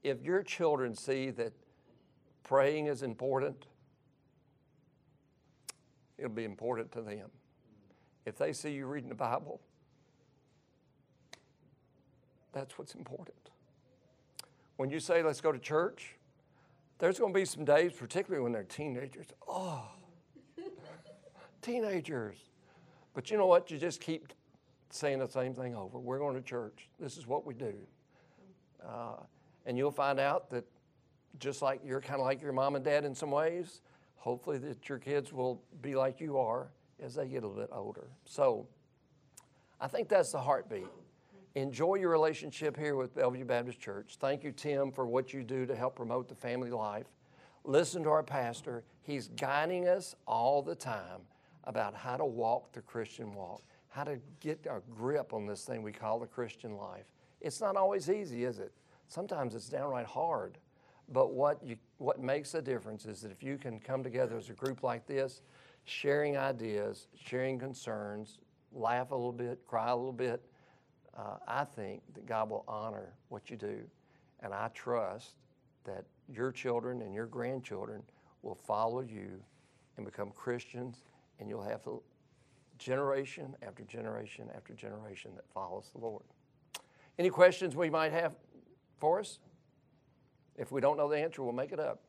[0.02, 1.52] if your children see that
[2.42, 3.66] praying is important,
[6.18, 7.30] it'll be important to them.
[8.24, 9.60] If they see you reading the Bible,
[12.52, 13.36] that's what's important.
[14.76, 16.16] when you say let's go to church,
[16.98, 19.26] there's going to be some days, particularly when they're teenagers.
[19.46, 19.88] Oh,
[21.62, 22.36] teenagers.
[23.14, 23.70] But you know what?
[23.70, 24.32] You just keep
[24.90, 25.98] saying the same thing over.
[25.98, 26.88] We're going to church.
[26.98, 27.74] This is what we do.
[28.86, 29.16] Uh,
[29.66, 30.64] and you'll find out that
[31.38, 33.82] just like you're kind of like your mom and dad in some ways,
[34.16, 36.68] hopefully that your kids will be like you are
[37.02, 38.08] as they get a little bit older.
[38.24, 38.66] So
[39.80, 40.86] I think that's the heartbeat.
[41.54, 44.16] Enjoy your relationship here with Bellevue Baptist Church.
[44.20, 47.06] Thank you, Tim, for what you do to help promote the family life.
[47.64, 48.84] Listen to our pastor.
[49.02, 51.22] He's guiding us all the time
[51.64, 55.82] about how to walk the Christian walk, how to get a grip on this thing
[55.82, 57.06] we call the Christian life.
[57.40, 58.72] It's not always easy, is it?
[59.08, 60.58] Sometimes it's downright hard.
[61.08, 64.50] But what, you, what makes a difference is that if you can come together as
[64.50, 65.42] a group like this,
[65.84, 68.38] sharing ideas, sharing concerns,
[68.72, 70.42] laugh a little bit, cry a little bit,
[71.16, 73.80] uh, I think that God will honor what you do.
[74.40, 75.34] And I trust
[75.84, 78.02] that your children and your grandchildren
[78.42, 79.40] will follow you
[79.96, 81.04] and become Christians,
[81.40, 81.80] and you'll have
[82.78, 86.24] generation after generation after generation that follows the Lord.
[87.18, 88.34] Any questions we might have
[88.98, 89.38] for us?
[90.58, 92.00] If we don't know the answer, we'll make it up.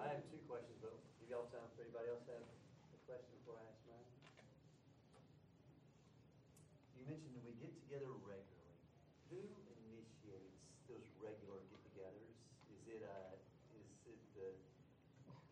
[0.00, 3.28] I have two questions, but give y'all time for anybody else to have a question
[3.44, 4.08] before I ask mine?
[6.96, 8.80] You mentioned that we get together regularly.
[9.28, 9.44] Who
[9.84, 10.56] initiates
[10.88, 12.40] those regular get-togethers?
[12.72, 13.36] Is it, uh,
[13.76, 14.48] is it the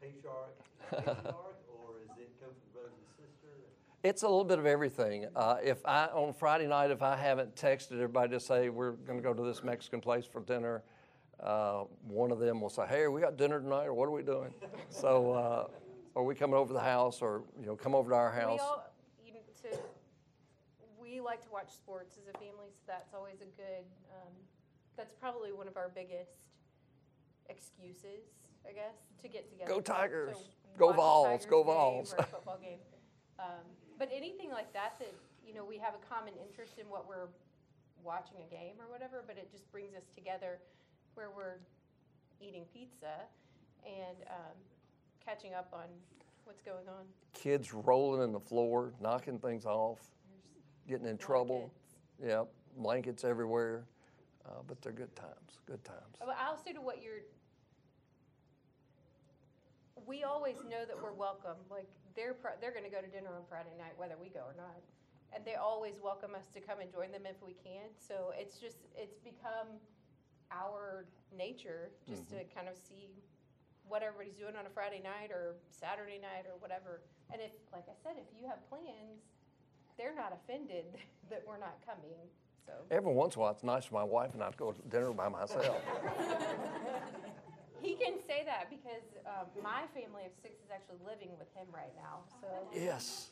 [0.01, 0.57] patriarch,
[0.89, 3.69] patriarch, or is it come from brothers and sisters?
[4.01, 5.29] It's a little bit of everything.
[5.37, 9.21] Uh, if I on Friday night, if I haven't texted everybody to say we're going
[9.21, 10.83] to go to this Mexican place for dinner,
[11.43, 14.23] uh, one of them will say, "Hey, we got dinner tonight, or what are we
[14.23, 14.53] doing?"
[14.89, 15.67] so, uh,
[16.17, 18.61] are we coming over to the house, or you know, come over to our house?
[18.61, 18.93] We all,
[19.27, 19.79] you know, to,
[21.01, 23.85] we like to watch sports as a family, so that's always a good.
[24.13, 24.33] Um,
[24.97, 26.31] that's probably one of our biggest
[27.51, 28.31] excuses,
[28.69, 29.69] I guess, to get together.
[29.69, 30.37] Go to- to Tigers.
[30.79, 31.47] Go Vols.
[31.47, 32.15] Go Vols.
[32.19, 32.79] Football game.
[33.39, 33.63] Um,
[33.99, 35.13] but anything like that, that
[35.47, 37.29] you know, we have a common interest in what we're
[38.03, 40.59] watching a game or whatever, but it just brings us together
[41.15, 41.59] where we're
[42.41, 43.27] eating pizza
[43.85, 44.57] and um,
[45.25, 45.87] catching up on
[46.45, 47.05] what's going on.
[47.33, 50.01] Kids rolling in the floor, knocking things off,
[50.89, 51.73] getting in trouble.
[52.25, 53.85] Yep, blankets everywhere.
[54.47, 55.61] Uh, but they're good times.
[55.67, 56.21] Good times.
[56.21, 57.25] I'll also to what you're,
[60.07, 61.57] we always know that we're welcome.
[61.71, 64.41] Like they're pro- they're going to go to dinner on Friday night whether we go
[64.41, 64.77] or not,
[65.35, 67.89] and they always welcome us to come and join them if we can.
[67.97, 69.81] So it's just it's become
[70.53, 71.05] our
[71.37, 73.09] nature just to kind of see
[73.89, 77.03] what everybody's doing on a Friday night or Saturday night or whatever.
[77.33, 79.21] And if, like I said, if you have plans,
[79.99, 80.85] they're not offended
[81.31, 82.17] that we're not coming.
[82.67, 82.73] So.
[82.91, 84.83] Every once in a while, it's nice for my wife and I to go to
[84.89, 85.77] dinner by myself.
[87.85, 91.69] He can say that because um, my family of six is actually living with him
[91.69, 93.29] right now, so yes.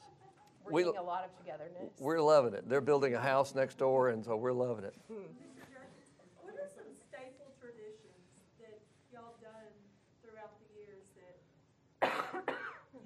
[0.68, 1.96] we're We- a lot of togetherness.
[1.98, 2.68] We're loving it.
[2.68, 4.92] They're building a house next door, and so we're loving it.
[5.09, 8.20] What are some staple traditions
[8.61, 8.77] that
[9.09, 9.72] y'all done
[10.20, 11.40] throughout the years that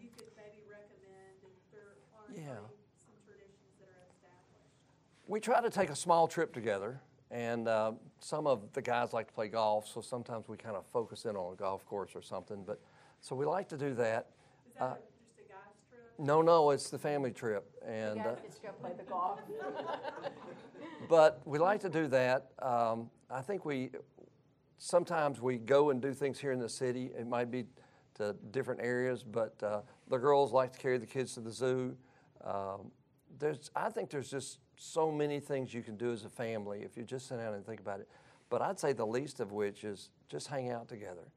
[0.02, 2.58] you could maybe recommend if there aren't Yeah.
[2.58, 4.82] already some traditions that are established?
[5.26, 9.26] We try to take a small trip together, and uh, some of the guys like
[9.28, 12.22] to play golf, so sometimes we kind of focus in on a golf course or
[12.22, 12.62] something.
[12.64, 12.80] But
[13.20, 14.28] so we like to do that.
[14.68, 15.58] Is that Uh, a- just a guy's
[15.90, 16.18] trip?
[16.18, 19.40] No, no, it's the family trip, and uh, guys get to go play the golf.
[21.08, 22.52] but we like to do that.
[22.60, 23.90] Um, I think we
[24.78, 27.10] sometimes we go and do things here in the city.
[27.18, 27.64] It might be
[28.14, 31.96] to different areas, but uh, the girls like to carry the kids to the zoo.
[32.44, 32.92] Um,
[33.38, 36.96] there's, I think there's just so many things you can do as a family if
[36.96, 38.08] you just sit down and think about it.
[38.48, 41.28] But I'd say the least of which is just hang out together.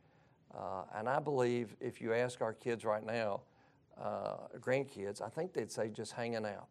[0.54, 3.42] Uh, and I believe if you ask our kids right now,
[4.00, 6.68] uh, grandkids, I think they'd say just hanging out.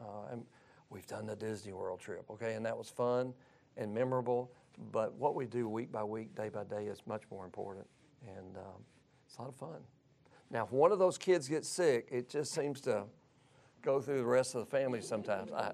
[0.00, 0.44] Uh, and
[0.90, 3.34] we've done the Disney World trip, okay, and that was fun
[3.76, 4.52] and memorable.
[4.92, 7.86] But what we do week by week, day by day, is much more important,
[8.26, 8.82] and um,
[9.26, 9.80] it's a lot of fun.
[10.50, 13.04] Now, if one of those kids gets sick, it just seems to
[13.82, 15.52] go through the rest of the family sometimes.
[15.52, 15.72] I,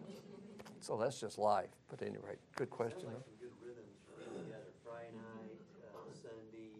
[0.84, 1.72] so that's just life.
[1.88, 3.08] But anyway, good question.
[3.08, 6.76] Sounds like some good rhythms for getting together, Friday night, uh, Sunday,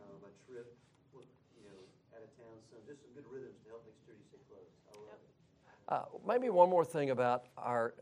[0.00, 0.72] um, a trip,
[1.12, 1.84] you know,
[2.16, 4.72] out of town, some, just some good rhythms to help make you stay close.
[4.88, 6.24] I love it.
[6.24, 7.92] Uh, maybe one more thing about our,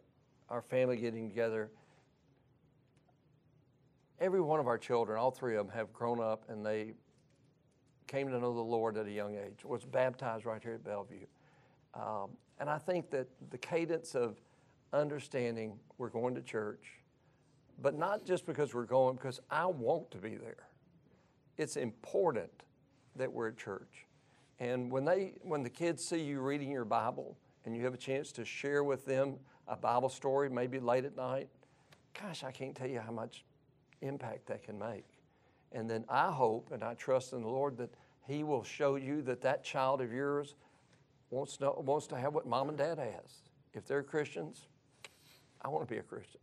[0.48, 1.68] our family getting together.
[4.20, 6.94] Every one of our children, all three of them, have grown up and they
[8.06, 11.26] came to know the Lord at a young age, was baptized right here at Bellevue.
[11.94, 12.30] Um,
[12.60, 14.40] and I think that the cadence of
[14.92, 17.00] understanding we're going to church,
[17.80, 20.68] but not just because we're going, because I want to be there.
[21.56, 22.50] It's important
[23.16, 24.06] that we're at church.
[24.58, 27.98] And when they when the kids see you reading your Bible and you have a
[27.98, 29.36] chance to share with them
[29.66, 31.48] a Bible story, maybe late at night,
[32.20, 33.44] gosh, I can't tell you how much
[34.02, 35.06] impact that can make.
[35.72, 37.90] And then I hope and I trust in the Lord that
[38.26, 40.54] He will show you that that child of yours
[41.30, 43.42] wants to, wants to have what mom and dad has.
[43.72, 44.66] If they're Christians,
[45.62, 46.40] I want to be a Christian.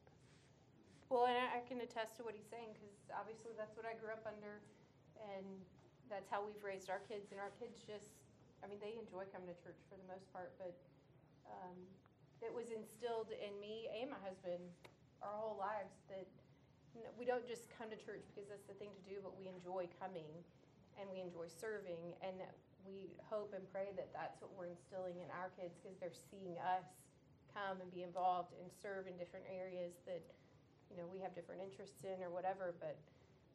[1.10, 4.12] Well, and I can attest to what he's saying because obviously that's what I grew
[4.12, 4.60] up under,
[5.18, 5.48] and
[6.12, 7.32] that's how we've raised our kids.
[7.32, 8.12] And our kids just,
[8.60, 10.76] I mean, they enjoy coming to church for the most part, but
[11.48, 11.80] um,
[12.44, 14.62] it was instilled in me and my husband
[15.26, 16.30] our whole lives that
[17.18, 19.90] we don't just come to church because that's the thing to do, but we enjoy
[19.98, 20.30] coming
[20.98, 22.42] and we enjoy serving, and
[22.82, 26.58] we hope and pray that that's what we're instilling in our kids because they're seeing
[26.58, 26.90] us
[27.54, 30.24] come and be involved and serve in different areas that
[30.90, 32.98] you know, we have different interests in or whatever, but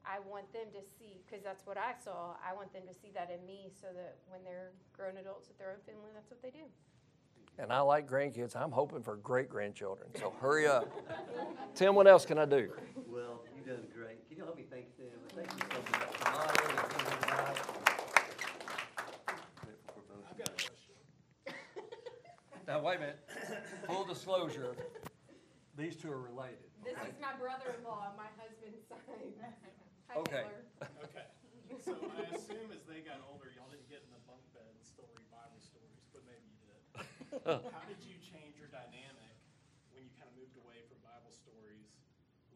[0.05, 3.11] I want them to see, because that's what I saw, I want them to see
[3.15, 6.43] that in me so that when they're grown adults with their own family, that's what
[6.43, 6.67] they do.
[7.59, 8.57] And I like grandkids.
[8.57, 10.09] I'm hoping for great grandchildren.
[10.19, 10.91] So hurry up.
[11.75, 12.73] Tim, what else can I do?
[13.07, 14.27] Well, you've done great.
[14.29, 15.07] Can you help me thank them?
[15.37, 16.21] Thank you so much.
[16.25, 17.57] Maya and Susan Wright.
[20.31, 20.73] I've got a question.
[22.73, 23.21] Now, wait a minute.
[23.85, 24.73] Full disclosure,
[25.77, 26.73] these two are related.
[26.81, 29.13] This is my brother-in-law, my husband's son.
[30.09, 30.49] Hi, Okay.
[30.49, 30.89] Taylor.
[31.05, 31.29] Okay,
[31.85, 34.81] so I assume as they got older, y'all didn't get in the bunk bed and
[34.89, 36.81] still read Bible stories, but maybe you did.
[37.77, 39.37] How did you change your dynamic
[39.93, 41.93] when you kind of moved away from Bible stories?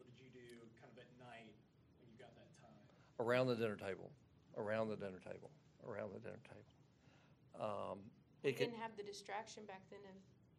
[0.01, 0.49] What did you do
[0.81, 1.53] kind of at night
[2.01, 2.89] when you got that time?
[3.21, 4.09] Around the dinner table,
[4.57, 5.53] around the dinner table,
[5.85, 6.65] around the dinner table.
[7.61, 8.01] Um,
[8.43, 10.15] We it could, didn't have the distraction back then of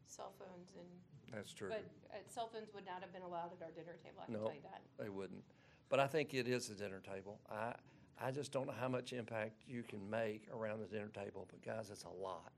[0.06, 0.88] cell phones and,
[1.32, 1.68] that's true.
[1.68, 4.34] but uh, cell phones would not have been allowed at our dinner table, I can
[4.34, 4.44] No.
[4.46, 4.80] tell you that.
[5.02, 5.44] They wouldn't.
[5.88, 7.38] But I think it is the dinner table.
[7.50, 7.74] I,
[8.20, 11.62] I just don't know how much impact you can make around the dinner table, but
[11.64, 12.52] guys, it's a lot.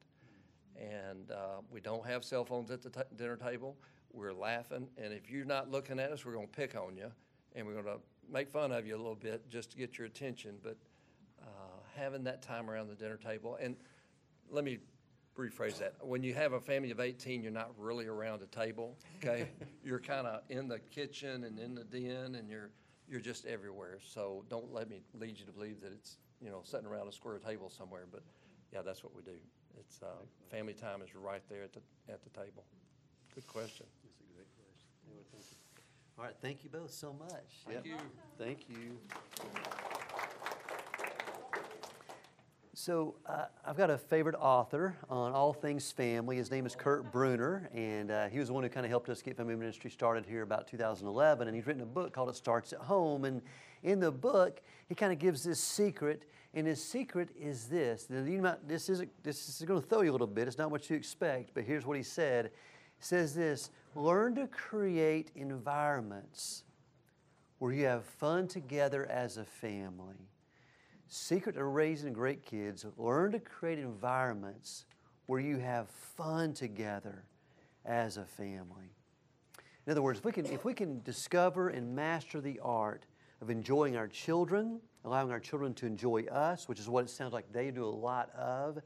[0.76, 3.76] And uh, we don't have cell phones at the ta- dinner table.
[4.12, 7.10] We're laughing, and if you're not looking at us, we're going to pick on you,
[7.54, 8.00] and we're going to
[8.32, 10.56] make fun of you a little bit just to get your attention.
[10.62, 10.76] But
[11.42, 11.46] uh,
[11.94, 13.76] having that time around the dinner table, and
[14.50, 14.78] let me
[15.41, 15.95] rephrase that.
[16.03, 19.49] When you have a family of 18, you're not really around a table, okay?
[19.84, 22.70] you're kind of in the kitchen and in the den, and you're
[23.09, 23.99] you're just everywhere.
[24.01, 27.12] So don't let me lead you to believe that it's you know sitting around a
[27.12, 28.07] square table somewhere.
[28.11, 28.22] But
[28.72, 29.38] yeah, that's what we do.
[29.78, 30.07] It's uh,
[30.51, 32.64] family time is right there at the at the table.
[33.34, 33.86] Good question.
[34.05, 34.86] That's a great question.
[35.07, 35.57] Taylor, thank you.
[36.18, 37.64] All right, thank you both so much.
[37.66, 37.86] Thank Yep.
[37.86, 37.97] you.
[38.38, 39.89] Thank you.
[42.72, 46.36] So uh, I've got a favorite author on all things family.
[46.36, 49.08] His name is Kurt Bruner, and uh, he was the one who kind of helped
[49.08, 51.48] us get family ministry started here about 2011.
[51.48, 53.42] And he's written a book called "It Starts at Home." And
[53.82, 58.68] in the book, he kind of gives this secret, and his secret is this: might,
[58.68, 60.46] this is this is going to throw you a little bit.
[60.46, 62.52] It's not what you expect, but here's what he said.
[62.98, 66.62] He says this: Learn to create environments
[67.58, 70.28] where you have fun together as a family.
[71.12, 74.84] Secret to raising great kids learn to create environments
[75.26, 77.24] where you have fun together
[77.84, 78.94] as a family.
[79.86, 83.06] In other words, if we can, if we can discover and master the art
[83.42, 87.32] of enjoying our children, allowing our children to enjoy us, which is what it sounds
[87.32, 88.78] like they do a lot of,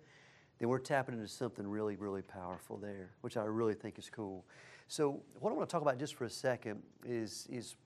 [0.59, 4.47] then we're tapping into something really, really powerful there, which I really think is cool.
[4.89, 7.77] So, what I want to talk about just for a second is, is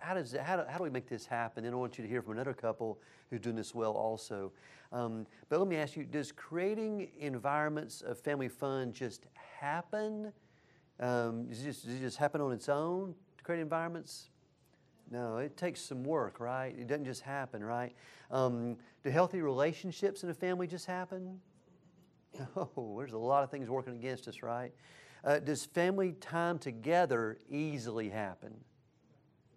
[0.00, 1.64] how, does, how, do, how do we make this happen?
[1.64, 4.52] Then I want you to hear from another couple who's doing this well also.
[4.92, 9.26] Um, but let me ask you does creating environments of family fun just
[9.58, 10.32] happen?
[11.00, 14.28] Um, does, it just, does it just happen on its own to create environments?
[15.10, 16.74] No, it takes some work, right?
[16.78, 17.94] It doesn't just happen, right?
[18.30, 21.40] Um, do healthy relationships in a family just happen?
[22.56, 24.72] No, there's a lot of things working against us, right?
[25.22, 28.54] Uh, does family time together easily happen?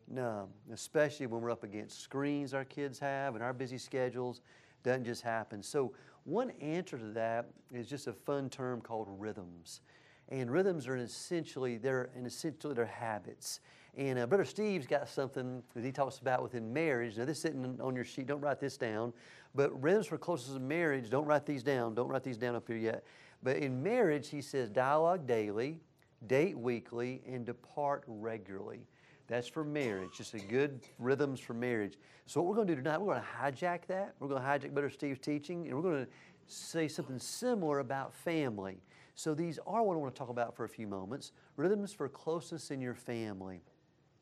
[0.08, 4.42] No, especially when we're up against screens our kids have and our busy schedules.
[4.84, 5.64] Doesn't just happen.
[5.64, 5.94] So,
[6.26, 9.82] one answer to that is just a fun term called rhythms.
[10.30, 13.60] And rhythms are essentially they're and essentially they're habits.
[13.98, 17.18] And uh, Brother Steve's got something that he talks about within marriage.
[17.18, 18.28] Now, this isn't on your sheet.
[18.28, 19.14] Don't write this down.
[19.54, 21.10] But rhythms for closest of marriage.
[21.10, 21.96] Don't write these down.
[21.96, 23.06] Don't write these down up here yet.
[23.42, 25.80] But in marriage, he says dialogue daily,
[26.28, 28.86] date weekly, and depart regularly.
[29.28, 31.98] That's for marriage, just a good rhythms for marriage.
[32.28, 34.16] So, what we're going to do tonight, we're going to hijack that.
[34.20, 36.12] We're going to hijack Brother Steve's teaching, and we're going to
[36.48, 38.78] say something similar about family.
[39.16, 42.08] So, these are what I want to talk about for a few moments rhythms for
[42.08, 43.62] closeness in your family.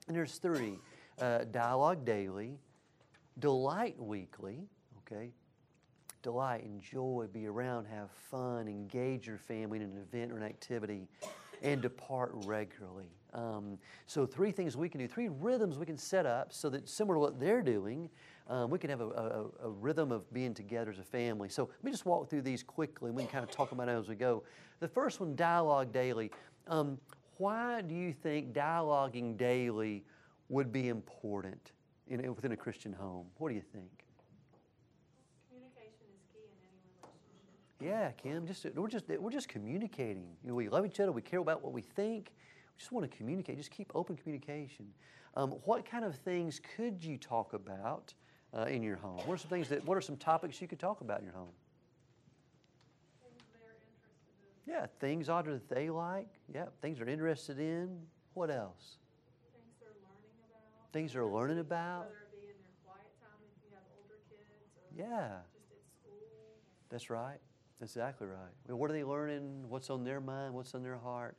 [0.08, 0.80] And there's three.
[1.20, 2.58] uh, dialogue daily,
[3.39, 4.60] delight weekly,
[4.99, 5.32] okay?
[6.22, 11.08] Delight, enjoy, be around, have fun, engage your family in an event or an activity,
[11.62, 13.10] and depart regularly.
[13.34, 16.88] Um, so, three things we can do, three rhythms we can set up so that
[16.88, 18.10] similar to what they're doing,
[18.48, 21.50] um, we can have a, a, a, rhythm of being together as a family.
[21.50, 23.90] So, let me just walk through these quickly and we can kind of talk about
[23.90, 24.44] it as we go.
[24.80, 26.30] The first one, dialogue daily.
[26.68, 27.00] Um,
[27.38, 30.04] why do you think dialoguing daily
[30.50, 31.72] would be important
[32.08, 33.26] in, within a Christian home?
[33.38, 33.90] What do you think?
[35.50, 37.82] Communication is key in any relationship.
[37.82, 38.46] Yeah, Kim.
[38.46, 40.36] Just we're just we're just communicating.
[40.44, 41.12] You know, we love each other.
[41.12, 42.32] We care about what we think.
[42.76, 43.57] We just want to communicate.
[43.57, 44.86] Just keep open communication.
[45.36, 48.13] Um, what kind of things could you talk about
[48.55, 49.17] uh, in your home?
[49.26, 49.86] What are some things that?
[49.86, 51.49] What are some topics you could talk about in your home?
[53.21, 54.34] Things they're interested
[54.67, 56.30] in, Yeah, things Audra that they like.
[56.53, 57.99] Yeah, things they're interested in.
[58.34, 58.97] What else?
[59.53, 60.93] things they're learning about.
[60.93, 62.05] Things they're learning about.
[62.09, 65.86] Whether it be in their quiet time if you have older kids Yeah, just at
[66.01, 66.57] school.
[66.89, 67.39] that's right.
[67.80, 68.76] That's exactly right.
[68.76, 69.65] What are they learning?
[69.67, 70.53] What's on their mind?
[70.53, 71.36] What's on their heart?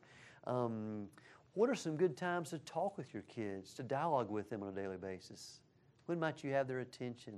[0.47, 1.07] Um,
[1.55, 4.69] what are some good times to talk with your kids, to dialogue with them on
[4.69, 5.61] a daily basis?
[6.07, 7.35] When might you have their attention?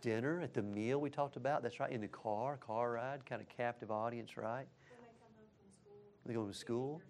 [0.00, 1.62] Dinner, at the meal we talked about.
[1.62, 1.90] That's right.
[1.90, 4.46] In the car, car ride, kind of captive audience, right?
[4.46, 5.96] When they come home from school.
[6.24, 7.02] They go to school.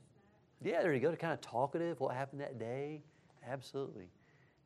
[0.63, 1.11] Yeah, there you go.
[1.11, 3.03] To kind of talkative, what happened that day.
[3.47, 4.09] Absolutely.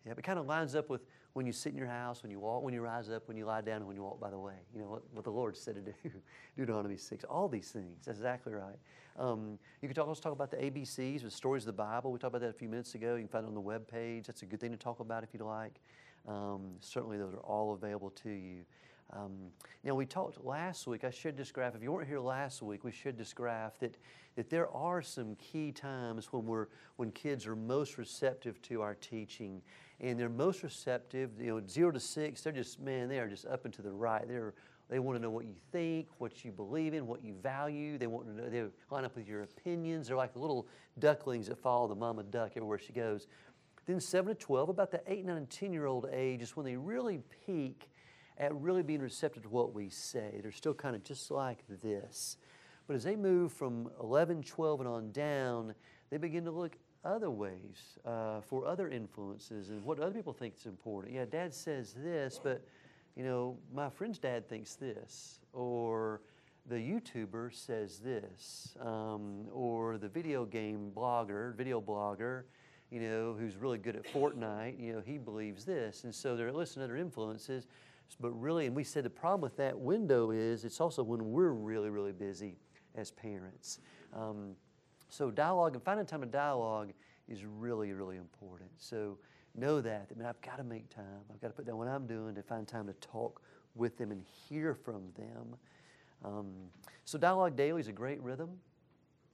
[0.06, 1.02] Yeah, it kind of lines up with
[1.34, 3.46] when you sit in your house, when you walk, when you rise up, when you
[3.46, 4.54] lie down, and when you walk by the way.
[4.74, 5.92] You know what, what the Lord said to do.
[6.56, 7.24] Deuteronomy 6.
[7.24, 8.04] All these things.
[8.04, 8.76] That's exactly right.
[9.18, 12.12] Um, you could talk, also talk about the ABCs with stories of the Bible.
[12.12, 13.14] We talked about that a few minutes ago.
[13.14, 14.26] You can find it on the web page.
[14.26, 15.80] That's a good thing to talk about if you'd like.
[16.28, 18.64] Um, certainly, those are all available to you.
[19.12, 19.32] Um,
[19.84, 21.74] now, we talked last week, I this graph.
[21.74, 23.98] If you weren't here last week, we this graph that,
[24.36, 28.94] that there are some key times when, we're, when kids are most receptive to our
[28.94, 29.60] teaching.
[30.00, 33.46] And they're most receptive, you know, zero to six, they're just, man, they are just
[33.46, 34.26] up and to the right.
[34.26, 34.54] They're,
[34.88, 37.98] they want to know what you think, what you believe in, what you value.
[37.98, 40.08] They want to know, they line up with your opinions.
[40.08, 40.66] They're like little
[40.98, 43.26] ducklings that follow the mama duck everywhere she goes.
[43.84, 46.64] Then 7 to 12, about the 8, 9, and 10 year old age is when
[46.64, 47.90] they really peak
[48.38, 50.40] at really being receptive to what we say.
[50.42, 52.36] They're still kind of just like this.
[52.86, 55.74] But as they move from 11, 12, and on down,
[56.10, 60.54] they begin to look other ways uh, for other influences and what other people think
[60.56, 61.14] is important.
[61.14, 62.64] Yeah, dad says this, but
[63.16, 66.22] you know, my friend's dad thinks this, or
[66.66, 72.44] the YouTuber says this, um, or the video game blogger, video blogger,
[72.90, 76.04] you know, who's really good at Fortnite, you know, he believes this.
[76.04, 77.66] And so they're listening to other influences.
[78.20, 81.52] But really, and we said the problem with that window is it's also when we're
[81.52, 82.56] really, really busy
[82.94, 83.80] as parents.
[84.12, 84.54] Um,
[85.08, 86.92] so dialogue and finding time to dialogue
[87.28, 88.70] is really, really important.
[88.78, 89.18] So
[89.54, 90.08] know that.
[90.10, 91.04] I mean, I've got to make time.
[91.30, 93.42] I've got to put down what I'm doing to find time to talk
[93.74, 95.56] with them and hear from them.
[96.24, 96.52] Um,
[97.04, 98.50] so dialogue daily is a great rhythm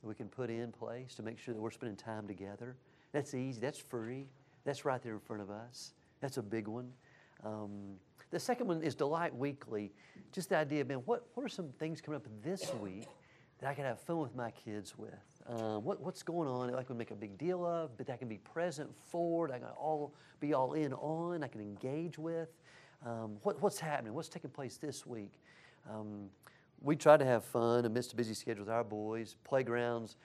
[0.00, 2.76] that we can put in place to make sure that we're spending time together.
[3.12, 3.60] That's easy.
[3.60, 4.26] That's free.
[4.64, 5.92] That's right there in front of us.
[6.20, 6.90] That's a big one.
[7.44, 7.96] Um,
[8.30, 9.92] the second one is Delight Weekly.
[10.32, 13.08] Just the idea, of, man, what, what are some things coming up this week
[13.60, 15.14] that I can have fun with my kids with?
[15.48, 18.12] Um, what, what's going on that I can make a big deal of, but that
[18.12, 21.62] I can be present for, that I can all be all in on, I can
[21.62, 22.50] engage with?
[23.04, 24.12] Um, what, what's happening?
[24.12, 25.40] What's taking place this week?
[25.90, 26.28] Um,
[26.82, 29.36] we try to have fun amidst a busy schedule with our boys.
[29.44, 30.16] Playgrounds,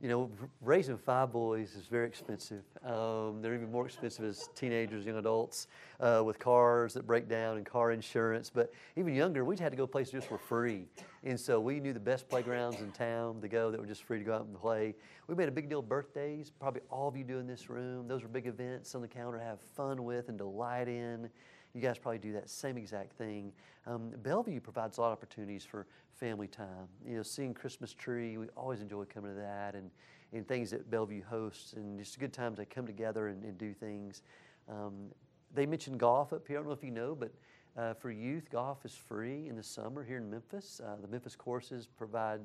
[0.00, 0.30] you know,
[0.60, 2.62] raising five boys is very expensive.
[2.84, 5.68] Um, they're even more expensive as teenagers, young adults,
[6.00, 8.50] uh, with cars that break down and car insurance.
[8.50, 10.86] But even younger, we had to go places just for free.
[11.22, 14.18] And so we knew the best playgrounds in town to go that were just free
[14.18, 14.94] to go out and play.
[15.26, 16.50] We made a big deal of birthdays.
[16.50, 18.06] Probably all of you do in this room.
[18.06, 21.30] Those were big events on the calendar to have fun with and delight in.
[21.74, 23.52] You guys probably do that same exact thing.
[23.86, 26.86] Um, Bellevue provides a lot of opportunities for family time.
[27.04, 29.90] You know, seeing Christmas tree, we always enjoy coming to that, and,
[30.32, 33.74] and things that Bellevue hosts, and just good times they come together and, and do
[33.74, 34.22] things.
[34.68, 35.08] Um,
[35.52, 36.58] they mentioned golf up here.
[36.58, 37.32] I don't know if you know, but
[37.76, 40.80] uh, for youth, golf is free in the summer here in Memphis.
[40.84, 42.40] Uh, the Memphis courses provide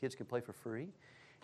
[0.00, 0.88] kids can play for free,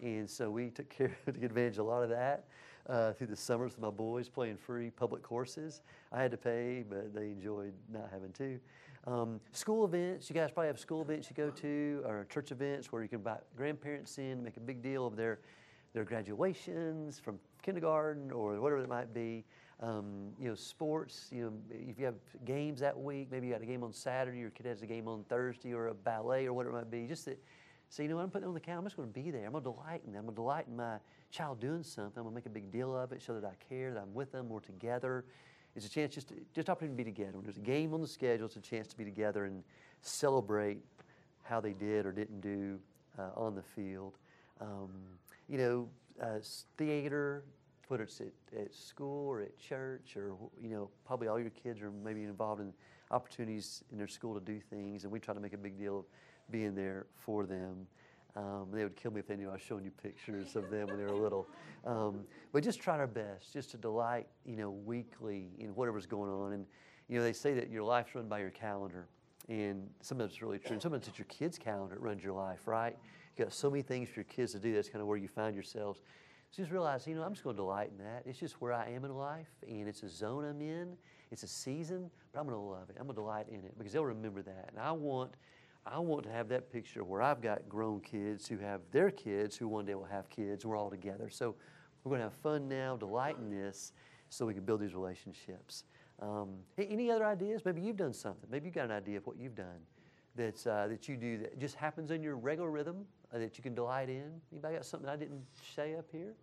[0.02, 2.46] and so we took care to advantage of a lot of that
[2.88, 5.82] uh, through the summers with my boys playing free public courses.
[6.12, 8.60] I had to pay, but they enjoyed not having to.
[9.06, 12.92] Um, school events, you guys probably have school events you go to, or church events
[12.92, 15.40] where you can invite grandparents in, and make a big deal of their,
[15.94, 19.44] their graduations from kindergarten or whatever it might be.
[19.82, 23.62] Um, you know, sports, you know, if you have games that week, maybe you got
[23.62, 26.52] a game on Saturday, your kid has a game on Thursday or a ballet or
[26.52, 27.42] whatever it might be, just that
[27.90, 28.82] Say, you know what, I'm putting on the calendar.
[28.82, 29.44] I'm just going to be there.
[29.44, 30.20] I'm going to delight in them.
[30.20, 30.98] I'm going to delight in my
[31.32, 32.12] child doing something.
[32.16, 34.14] I'm going to make a big deal of it, show that I care, that I'm
[34.14, 35.24] with them, we're together.
[35.74, 37.36] It's a chance just just opportunity to be together.
[37.36, 39.62] When there's a game on the schedule, it's a chance to be together and
[40.02, 40.78] celebrate
[41.42, 42.78] how they did or didn't do
[43.18, 44.18] uh, on the field.
[44.60, 44.90] Um,
[45.48, 45.88] you know,
[46.22, 46.38] uh,
[46.76, 47.44] theater,
[47.88, 51.80] whether it's at, at school or at church or, you know, probably all your kids
[51.80, 52.72] are maybe involved in
[53.10, 56.00] opportunities in their school to do things, and we try to make a big deal
[56.00, 56.04] of
[56.50, 57.86] being there for them.
[58.36, 60.86] Um, they would kill me if they knew I was showing you pictures of them
[60.86, 61.48] when they were little.
[61.84, 62.20] Um,
[62.52, 66.52] but just try our best, just to delight, you know, weekly in whatever's going on.
[66.52, 66.66] And,
[67.08, 69.08] you know, they say that your life's run by your calendar.
[69.48, 70.74] And sometimes it's really true.
[70.74, 72.96] And sometimes it's your kid's calendar that runs your life, right?
[73.36, 74.74] You got so many things for your kids to do.
[74.74, 76.00] That's kind of where you find yourselves.
[76.50, 78.22] So just realize, you know, I'm just going to delight in that.
[78.26, 80.96] It's just where I am in life, and it's a zone I'm in.
[81.30, 82.96] It's a season, but I'm going to love it.
[82.98, 84.68] I'm going to delight in it because they'll remember that.
[84.68, 85.34] And I want,
[85.86, 89.56] I want to have that picture where I've got grown kids who have their kids
[89.56, 90.64] who one day will have kids.
[90.66, 91.28] We're all together.
[91.30, 91.54] So
[92.04, 93.92] we're going to have fun now, delight in this,
[94.28, 95.84] so we can build these relationships.
[96.20, 97.62] Um, any other ideas?
[97.64, 98.48] Maybe you've done something.
[98.50, 99.80] Maybe you've got an idea of what you've done
[100.36, 103.62] that's, uh, that you do that just happens in your regular rhythm uh, that you
[103.62, 104.30] can delight in.
[104.52, 105.42] Anybody got something I didn't
[105.74, 106.34] say up here?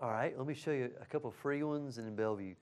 [0.00, 2.54] All right, let me show you a couple free ones in Bellevue.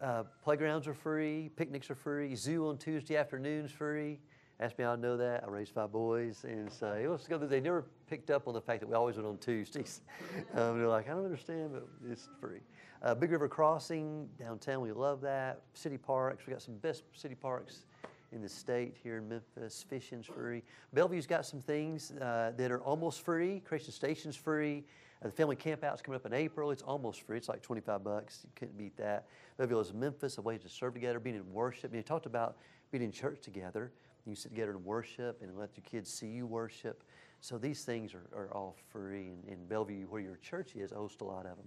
[0.00, 4.20] Uh, playgrounds are free, picnics are free, zoo on Tuesday afternoons free.
[4.60, 5.42] Ask me how I know that.
[5.44, 7.48] I raised five boys, and so it was good.
[7.48, 10.02] They never picked up on the fact that we always went on Tuesdays.
[10.54, 12.60] um, they're like, I don't understand, but it's free.
[13.02, 15.62] Uh, Big River Crossing downtown, we love that.
[15.74, 17.86] City parks, we got some best city parks
[18.30, 19.84] in the state here in Memphis.
[19.88, 20.62] Fishing's free.
[20.92, 23.60] Bellevue's got some things uh, that are almost free.
[23.60, 24.84] Creation Station's free.
[25.22, 26.70] The family campout's coming up in April.
[26.70, 27.36] It's almost free.
[27.36, 28.40] It's like 25 bucks.
[28.44, 29.26] You couldn't beat that.
[29.58, 31.92] Is Memphis, a way to serve together, being in worship.
[31.92, 32.56] You talked about
[32.92, 33.90] being in church together.
[34.26, 37.02] You sit together and worship and let your kids see you worship.
[37.40, 39.30] So these things are, are all free.
[39.30, 41.66] And in Bellevue, where your church is, hosts a lot of them.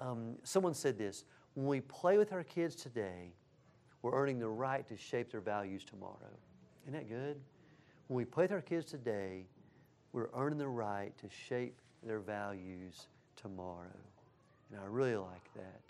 [0.00, 1.24] Um, someone said this
[1.54, 3.32] when we play with our kids today,
[4.00, 6.16] we're earning the right to shape their values tomorrow.
[6.84, 7.40] Isn't that good?
[8.08, 9.46] When we play with our kids today,
[10.12, 13.86] we're earning the right to shape their values tomorrow.
[14.70, 15.80] And I really like that.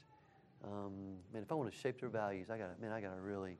[0.65, 0.93] Um,
[1.33, 3.21] man, if I want to shape their values, I got to, man, I got to
[3.21, 3.57] really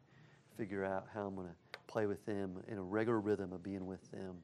[0.57, 3.87] figure out how I'm going to play with them in a regular rhythm of being
[3.87, 4.37] with them.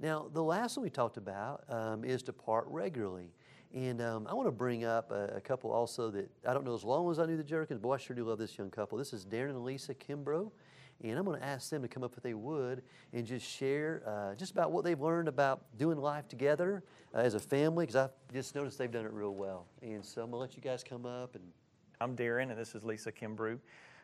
[0.00, 3.30] Now, the last one we talked about um, is to part regularly.
[3.74, 6.74] And um, I want to bring up a, a, couple also that I don't know
[6.74, 8.96] as long as I knew the Jerkins, but I sure do love this young couple.
[8.96, 10.50] This is Darin and Lisa Kimbrough.
[11.02, 12.82] And I'm going to ask them to come up if they would
[13.12, 16.82] and just share uh, just about what they've learned about doing life together
[17.14, 19.66] uh, as a family, because I've just noticed they've done it real well.
[19.80, 21.34] And so I'm going to let you guys come up.
[21.34, 21.44] and.
[22.00, 23.58] I'm Darin, and this is Lisa Kimbrough.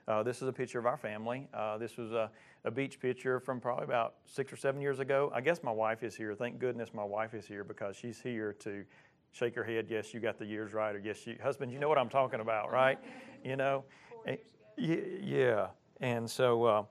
[0.09, 1.47] Uh, this is a picture of our family.
[1.55, 2.29] Uh, this was a,
[2.65, 5.31] a, beach picture from probably about six or seven years ago.
[5.33, 6.35] I guess my wife is here.
[6.35, 8.85] Thank goodness my wife is here because she's here to
[9.31, 9.87] shake her head.
[9.89, 12.41] Yes, you got the years right, or yes, you, husband, you know what I'm talking
[12.41, 12.99] about, right?
[13.45, 13.85] You know,
[14.25, 14.39] and,
[14.79, 15.67] yeah.
[16.01, 16.85] And so, uh,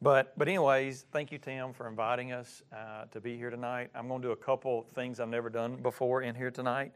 [0.00, 3.90] but but anyways, thank you, Tim, for inviting us uh, to be here tonight.
[3.94, 6.92] I'm going to do a couple things I've never done before in here tonight.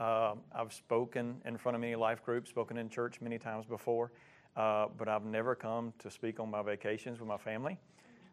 [0.00, 4.12] Uh, I've spoken in front of many life groups, spoken in church many times before.
[4.56, 7.78] Uh, but I've never come to speak on my vacations with my family.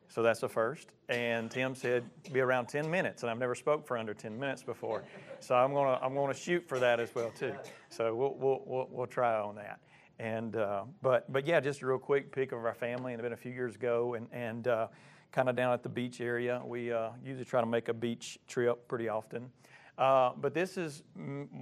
[0.07, 0.89] So that's the first.
[1.09, 4.63] And Tim said be around 10 minutes, and I've never spoke for under 10 minutes
[4.63, 5.03] before.
[5.39, 7.53] So I'm gonna I'm gonna shoot for that as well too.
[7.89, 9.79] So we'll we'll we'll, we'll try on that.
[10.19, 13.13] And uh, but but yeah, just a real quick pic of our family.
[13.13, 14.87] And it's been a few years ago, and and uh,
[15.31, 16.61] kind of down at the beach area.
[16.65, 19.51] We uh, usually try to make a beach trip pretty often.
[19.97, 21.03] Uh, but this is,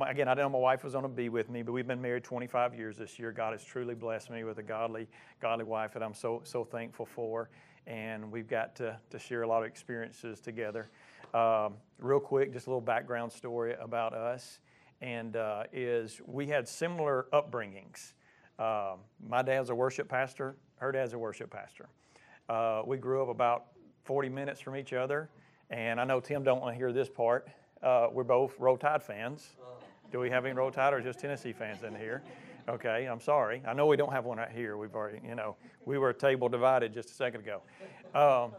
[0.08, 2.24] again, I know my wife was going to be with me, but we've been married
[2.24, 3.32] 25 years this year.
[3.32, 5.08] God has truly blessed me with a godly,
[5.40, 7.50] godly wife that I'm so, so thankful for.
[7.86, 10.90] And we've got to, to share a lot of experiences together.
[11.34, 14.60] Um, real quick, just a little background story about us.
[15.02, 18.14] And uh, is we had similar upbringings.
[18.60, 18.96] Uh,
[19.28, 20.56] my dad's a worship pastor.
[20.78, 21.88] Her dad's a worship pastor.
[22.50, 23.66] Uh, we grew up about
[24.04, 25.30] 40 minutes from each other.
[25.70, 27.48] And I know Tim don't want to hear this part.
[27.82, 29.56] Uh, we're both Roll Tide fans.
[30.12, 32.22] Do we have any Roll Tide or just Tennessee fans in here?
[32.70, 33.62] Okay, I'm sorry.
[33.68, 34.78] I know we don't have one right here.
[34.78, 37.62] We've already, you know, we were table divided just a second ago.
[38.14, 38.54] Um,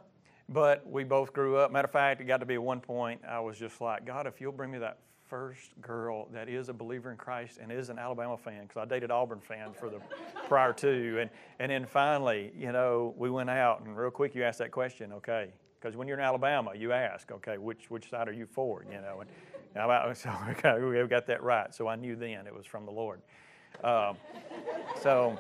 [0.49, 1.72] but we both grew up.
[1.72, 4.26] Matter of fact, it got to be at one point I was just like, God,
[4.26, 4.99] if you'll bring me that
[5.29, 8.85] first girl that is a believer in Christ and is an Alabama fan, because I
[8.85, 10.01] dated Auburn fans for the
[10.49, 14.45] prior two, and and then finally, you know, we went out and real quick you
[14.45, 18.29] asked that question, okay, because when you're in Alabama, you ask, okay, which which side
[18.29, 18.85] are you for?
[18.91, 19.31] You know, and
[19.83, 20.31] I was so
[20.91, 21.75] we got that right.
[21.75, 23.20] So I knew then it was from the Lord.
[23.83, 24.16] Um,
[25.03, 25.39] so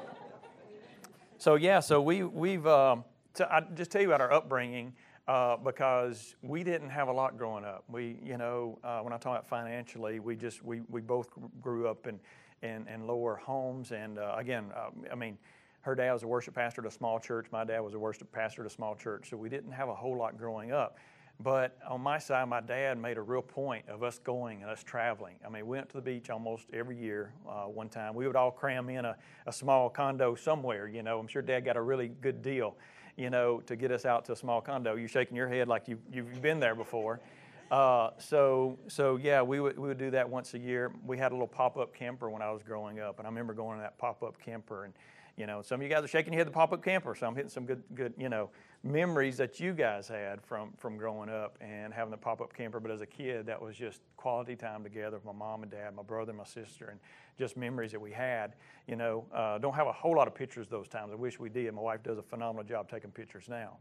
[1.38, 3.04] so yeah, so we we've um,
[3.34, 4.94] so I just tell you about our upbringing
[5.26, 7.84] uh, because we didn't have a lot growing up.
[7.88, 11.28] We, you know, uh, when I talk about financially, we just we we both
[11.60, 12.20] grew up in
[12.62, 15.38] in, in lower homes, and uh, again, uh, I mean.
[15.80, 17.48] Her dad was a worship pastor at a small church.
[17.52, 19.28] My dad was a worship pastor at a small church.
[19.28, 20.96] So we didn't have a whole lot growing up.
[21.40, 24.84] But on my side, my dad made a real point of us going and us
[24.84, 25.36] traveling.
[25.44, 27.32] I mean, we went to the beach almost every year.
[27.46, 29.16] Uh, one time, we would all cram in a,
[29.46, 30.86] a small condo somewhere.
[30.86, 32.76] You know, I'm sure Dad got a really good deal.
[33.16, 34.96] You know, to get us out to a small condo.
[34.96, 37.20] You're shaking your head like you, you've been there before.
[37.70, 40.92] Uh, so, so yeah, we would, we would do that once a year.
[41.06, 43.78] We had a little pop-up camper when I was growing up, and I remember going
[43.78, 44.94] to that pop-up camper and
[45.36, 47.34] you know, some of you guys are shaking your head the pop-up camper, so I'm
[47.34, 48.50] hitting some good, good, you know,
[48.84, 52.78] memories that you guys had from from growing up and having the pop-up camper.
[52.78, 55.94] But as a kid, that was just quality time together with my mom and dad,
[55.94, 57.00] my brother and my sister, and
[57.38, 58.52] just memories that we had.
[58.86, 61.10] You know, uh, don't have a whole lot of pictures those times.
[61.12, 61.72] I wish we did.
[61.72, 63.78] My wife does a phenomenal job taking pictures now.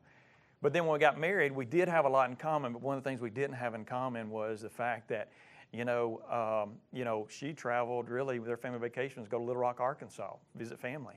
[0.62, 2.72] But then when we got married, we did have a lot in common.
[2.72, 5.30] But one of the things we didn't have in common was the fact that
[5.74, 9.60] you know, um, you know, she traveled really with their family vacations, go to Little
[9.60, 11.16] Rock, Arkansas, visit family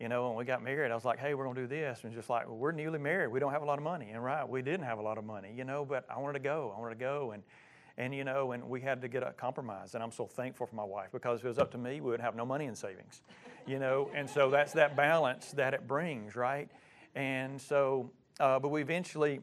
[0.00, 2.04] you know, when we got married, I was like, hey, we're going to do this.
[2.04, 3.28] And just like, well, we're newly married.
[3.28, 4.10] We don't have a lot of money.
[4.12, 6.44] And right, we didn't have a lot of money, you know, but I wanted to
[6.44, 6.72] go.
[6.74, 7.32] I wanted to go.
[7.32, 7.42] And,
[7.98, 9.94] and you know, and we had to get a compromise.
[9.94, 12.10] And I'm so thankful for my wife because if it was up to me, we
[12.10, 13.20] would have no money in savings,
[13.66, 14.10] you know.
[14.14, 16.70] and so that's that balance that it brings, right?
[17.14, 19.40] And so, uh, but we eventually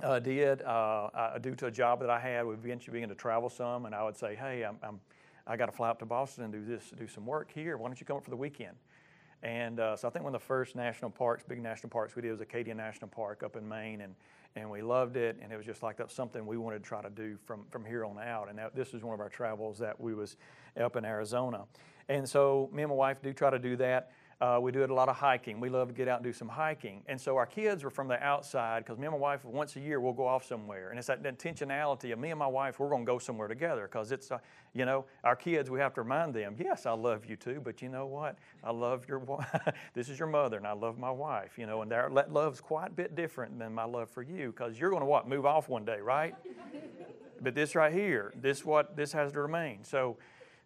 [0.00, 3.50] uh, did, uh, due to a job that I had, we eventually began to travel
[3.50, 3.86] some.
[3.86, 5.00] And I would say, hey, I'm, I'm
[5.46, 7.76] I got to fly up to Boston and do this, do some work here.
[7.76, 8.76] Why don't you come up for the weekend?
[9.42, 12.22] And uh, so I think one of the first national parks, big national parks we
[12.22, 14.14] did was Acadia National Park up in Maine, and,
[14.54, 15.36] and we loved it.
[15.42, 17.84] And it was just like that's something we wanted to try to do from, from
[17.84, 18.48] here on out.
[18.48, 20.36] And that, this was one of our travels that we was
[20.80, 21.64] up in Arizona.
[22.08, 24.12] And so me and my wife do try to do that.
[24.42, 25.60] Uh, we do a lot of hiking.
[25.60, 27.04] We love to get out and do some hiking.
[27.06, 29.80] And so our kids were from the outside because me and my wife, once a
[29.80, 30.90] year, we'll go off somewhere.
[30.90, 33.82] And it's that intentionality of me and my wife, we're going to go somewhere together
[33.82, 34.38] because it's, uh,
[34.74, 37.82] you know, our kids, we have to remind them, yes, I love you too, but
[37.82, 38.36] you know what?
[38.64, 39.22] I love your
[39.94, 42.88] this is your mother and I love my wife, you know, and that love's quite
[42.88, 45.28] a bit different than my love for you because you're going to what?
[45.28, 46.34] Move off one day, right?
[47.40, 49.84] but this right here, this what this has to remain.
[49.84, 50.16] So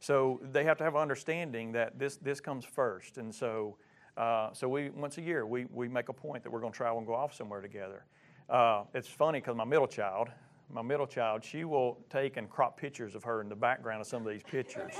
[0.01, 3.19] so they have to have understanding that this, this comes first.
[3.19, 3.77] And so,
[4.17, 6.77] uh, so we, once a year, we, we make a point that we're going to
[6.77, 8.05] travel and go off somewhere together.
[8.49, 10.29] Uh, it's funny because my middle child,
[10.73, 14.07] my middle child, she will take and crop pictures of her in the background of
[14.07, 14.93] some of these pictures.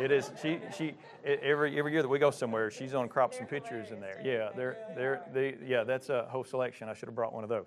[0.00, 0.94] it is she she
[1.24, 4.20] every every year that we go somewhere, she's on crop some pictures in there.
[4.24, 6.88] Yeah, they're they're they yeah that's a whole selection.
[6.88, 7.66] I should have brought one of those.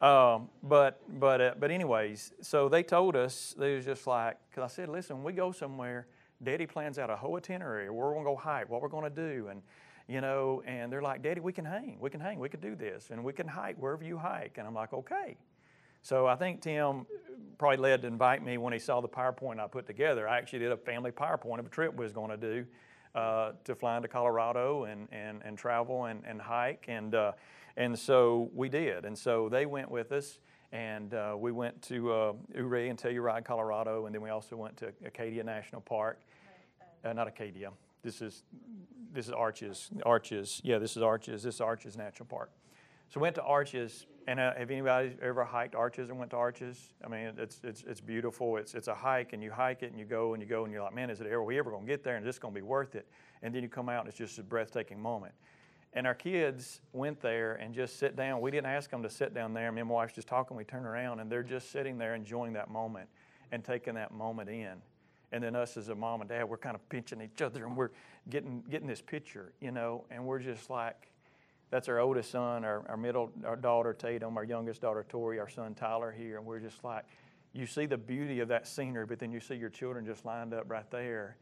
[0.00, 4.70] Um, but but uh, but anyways, so they told us they was just like because
[4.70, 6.06] I said, listen, we go somewhere,
[6.44, 7.90] Daddy plans out a whole itinerary.
[7.90, 9.62] Where we're going to go hike, what we're going to do, and
[10.06, 12.74] you know, and they're like, Daddy, we can hang, we can hang, we can do
[12.74, 14.56] this, and we can hike wherever you hike.
[14.58, 15.36] And I'm like, okay.
[16.02, 17.06] So I think Tim
[17.56, 20.28] probably led to invite me when he saw the PowerPoint I put together.
[20.28, 22.66] I actually did a family PowerPoint of a trip we was going to do
[23.14, 26.84] uh, to fly into Colorado and, and, and travel and, and hike.
[26.88, 27.32] And, uh,
[27.78, 29.06] and so we did.
[29.06, 30.38] And so they went with us.
[30.72, 34.92] And uh, we went to uh, and Telluride, Colorado, and then we also went to
[35.06, 36.18] Acadia National Park.
[37.04, 37.70] Uh, not Acadia.
[38.02, 38.44] This is
[39.12, 39.90] this is Arches.
[40.04, 40.60] Arches.
[40.64, 41.42] Yeah, this is Arches.
[41.42, 42.50] This is Arches National Park.
[43.08, 46.94] So went to Arches, and uh, have anybody ever hiked Arches and went to Arches?
[47.04, 48.56] I mean, it's it's it's beautiful.
[48.56, 50.72] It's it's a hike, and you hike it, and you go and you go, and
[50.72, 52.16] you're like, man, is it ever we ever gonna get there?
[52.16, 53.06] And is this gonna be worth it?
[53.42, 55.34] And then you come out, and it's just a breathtaking moment.
[55.92, 58.40] And our kids went there and just sit down.
[58.40, 59.70] We didn't ask them to sit down there.
[59.70, 60.56] Me and my wife's just talking.
[60.56, 63.08] We turn around and they're just sitting there enjoying that moment
[63.52, 64.82] and taking that moment in.
[65.34, 67.76] And then us as a mom and dad, we're kind of pinching each other and
[67.76, 67.90] we're
[68.30, 71.10] getting getting this picture, you know, and we're just like,
[71.70, 75.48] that's our oldest son, our, our middle our daughter Tatum, our youngest daughter Tori, our
[75.48, 77.04] son Tyler here, and we're just like,
[77.52, 80.54] you see the beauty of that scenery, but then you see your children just lined
[80.54, 81.36] up right there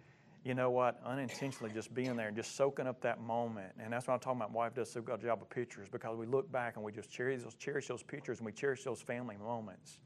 [0.45, 3.73] you know what, unintentionally just being there and just soaking up that moment.
[3.79, 4.53] And that's what I'm talking about.
[4.53, 7.11] My wife does so good job of pictures because we look back and we just
[7.11, 9.99] cherish those, cherish those pictures and we cherish those family moments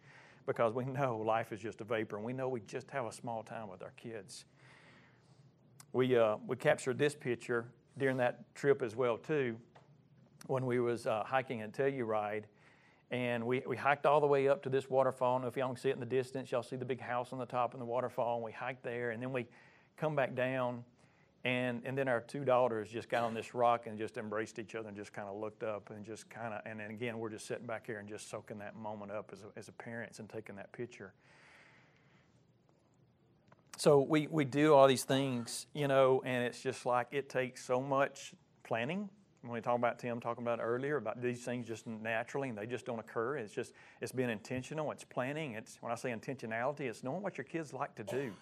[0.47, 3.13] because we know life is just a vapor and we know we just have a
[3.13, 4.45] small time with our kids.
[5.93, 7.67] We, uh, we captured this picture
[7.99, 9.57] during that trip as well too
[10.47, 12.45] when we was uh, hiking at Telluride
[13.11, 15.41] and we, we hiked all the way up to this waterfall.
[15.43, 16.51] I if y'all can see it in the distance.
[16.51, 18.37] Y'all see the big house on the top of the waterfall.
[18.37, 19.47] And we hiked there, and then we
[19.97, 20.85] come back down,
[21.47, 24.75] and, and then our two daughters just got on this rock and just embraced each
[24.75, 27.31] other and just kind of looked up and just kind of, and then again, we're
[27.31, 30.19] just sitting back here and just soaking that moment up as a, as a parents
[30.19, 31.15] and taking that picture.
[33.77, 37.65] So we, we do all these things, you know, and it's just like it takes
[37.65, 38.35] so much
[38.65, 39.09] planning.
[39.43, 42.67] when we talk about Tim talking about earlier about these things just naturally and they
[42.67, 43.37] just don't occur.
[43.37, 44.91] It's just it's being intentional.
[44.91, 45.53] It's planning.
[45.53, 48.33] It's when I say intentionality, it's knowing what your kids like to do.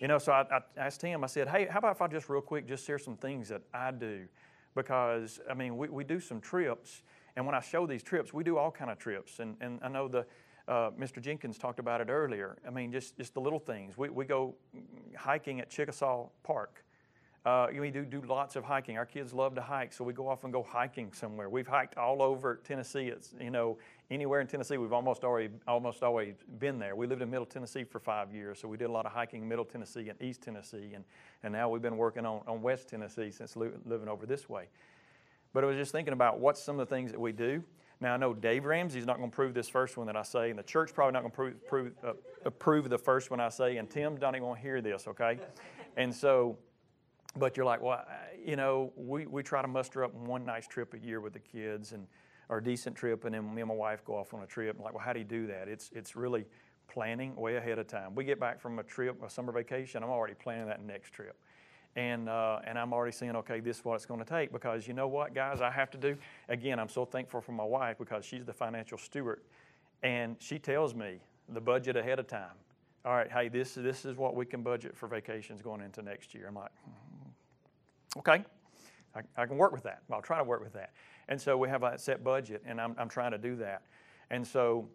[0.00, 1.24] You know, so I, I asked him.
[1.24, 3.62] I said, "Hey, how about if I just real quick just share some things that
[3.74, 4.26] I do?"
[4.74, 7.02] Because I mean, we, we do some trips,
[7.36, 9.40] and when I show these trips, we do all kind of trips.
[9.40, 10.24] And and I know the
[10.68, 11.20] uh, Mr.
[11.20, 12.58] Jenkins talked about it earlier.
[12.66, 13.98] I mean, just just the little things.
[13.98, 14.54] We we go
[15.16, 16.84] hiking at Chickasaw Park.
[17.44, 18.98] Uh, we do do lots of hiking.
[18.98, 21.48] Our kids love to hike, so we go off and go hiking somewhere.
[21.48, 23.06] We've hiked all over Tennessee.
[23.06, 23.78] It's you know
[24.10, 24.76] anywhere in Tennessee.
[24.76, 26.96] We've almost already almost always been there.
[26.96, 29.42] We lived in Middle Tennessee for five years, so we did a lot of hiking
[29.42, 31.04] in Middle Tennessee and East Tennessee, and
[31.42, 34.66] and now we've been working on, on West Tennessee since li- living over this way.
[35.52, 37.62] But I was just thinking about what's some of the things that we do.
[38.00, 40.50] Now I know Dave Ramsey's not going to prove this first one that I say,
[40.50, 42.12] and the church probably not going to prove, prove uh,
[42.44, 45.38] approve the first one I say, and Tim's not even going to hear this, okay?
[45.96, 46.58] And so
[47.38, 48.04] but you're like, well,
[48.44, 51.38] you know, we, we try to muster up one nice trip a year with the
[51.40, 52.06] kids and
[52.50, 54.80] or a decent trip, and then me and my wife go off on a trip.
[54.80, 55.68] Like, well, how do you do that?
[55.68, 56.46] It's it's really
[56.88, 58.14] planning way ahead of time.
[58.14, 61.36] We get back from a trip, a summer vacation, I'm already planning that next trip.
[61.96, 64.86] And, uh, and I'm already saying, okay, this is what it's going to take because
[64.86, 66.16] you know what, guys, I have to do.
[66.48, 69.40] Again, I'm so thankful for my wife because she's the financial steward.
[70.02, 71.18] And she tells me
[71.48, 72.54] the budget ahead of time.
[73.04, 76.34] All right, hey, this, this is what we can budget for vacations going into next
[76.34, 76.46] year.
[76.48, 76.70] I'm like,
[78.16, 78.44] Okay,
[79.14, 80.02] I, I, can work with that.
[80.10, 80.92] I'll try to work with that.
[81.28, 83.82] And so we have a set budget, and I'm, I'm trying to do that.
[84.30, 84.88] And so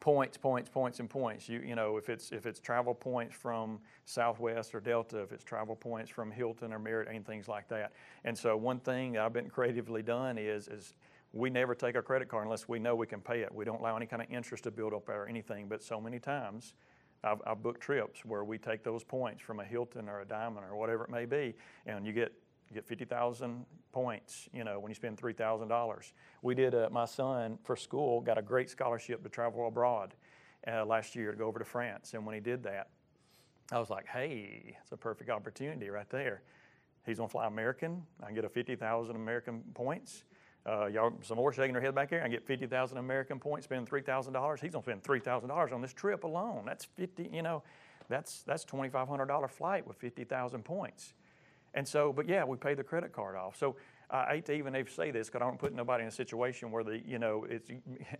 [0.00, 1.48] points, points, points, and points.
[1.48, 5.44] You, you know, if it's if it's travel points from Southwest or Delta, if it's
[5.44, 7.92] travel points from Hilton or Marriott, and things like that.
[8.24, 10.94] And so one thing that I've been creatively done is is
[11.32, 13.54] we never take our credit card unless we know we can pay it.
[13.54, 15.68] We don't allow any kind of interest to build up or anything.
[15.68, 16.74] But so many times
[17.24, 20.64] I've, I've, booked trips where we take those points from a Hilton or a Diamond
[20.70, 21.54] or whatever it may be,
[21.86, 22.32] and you get
[22.68, 26.12] you get 50,000 points, you know, when you spend $3,000.
[26.42, 30.14] We did, uh, my son for school got a great scholarship to travel abroad
[30.66, 32.14] uh, last year to go over to France.
[32.14, 32.88] And when he did that,
[33.70, 36.42] I was like, hey, it's a perfect opportunity right there.
[37.04, 38.02] He's to fly American.
[38.20, 40.24] I can get a 50,000 American points.
[40.66, 42.24] Uh, y'all, some more shaking their head back there.
[42.24, 44.60] I get 50,000 American points, spend $3,000.
[44.60, 46.64] He's going to spend $3,000 on this trip alone.
[46.66, 47.62] That's 50, you know,
[48.08, 51.14] that's, that's $2,500 flight with 50,000 points.
[51.74, 53.56] And so, but yeah, we pay the credit card off.
[53.56, 53.76] So
[54.10, 56.82] I hate to even say this because I don't put nobody in a situation where
[56.82, 57.70] they, you know, it's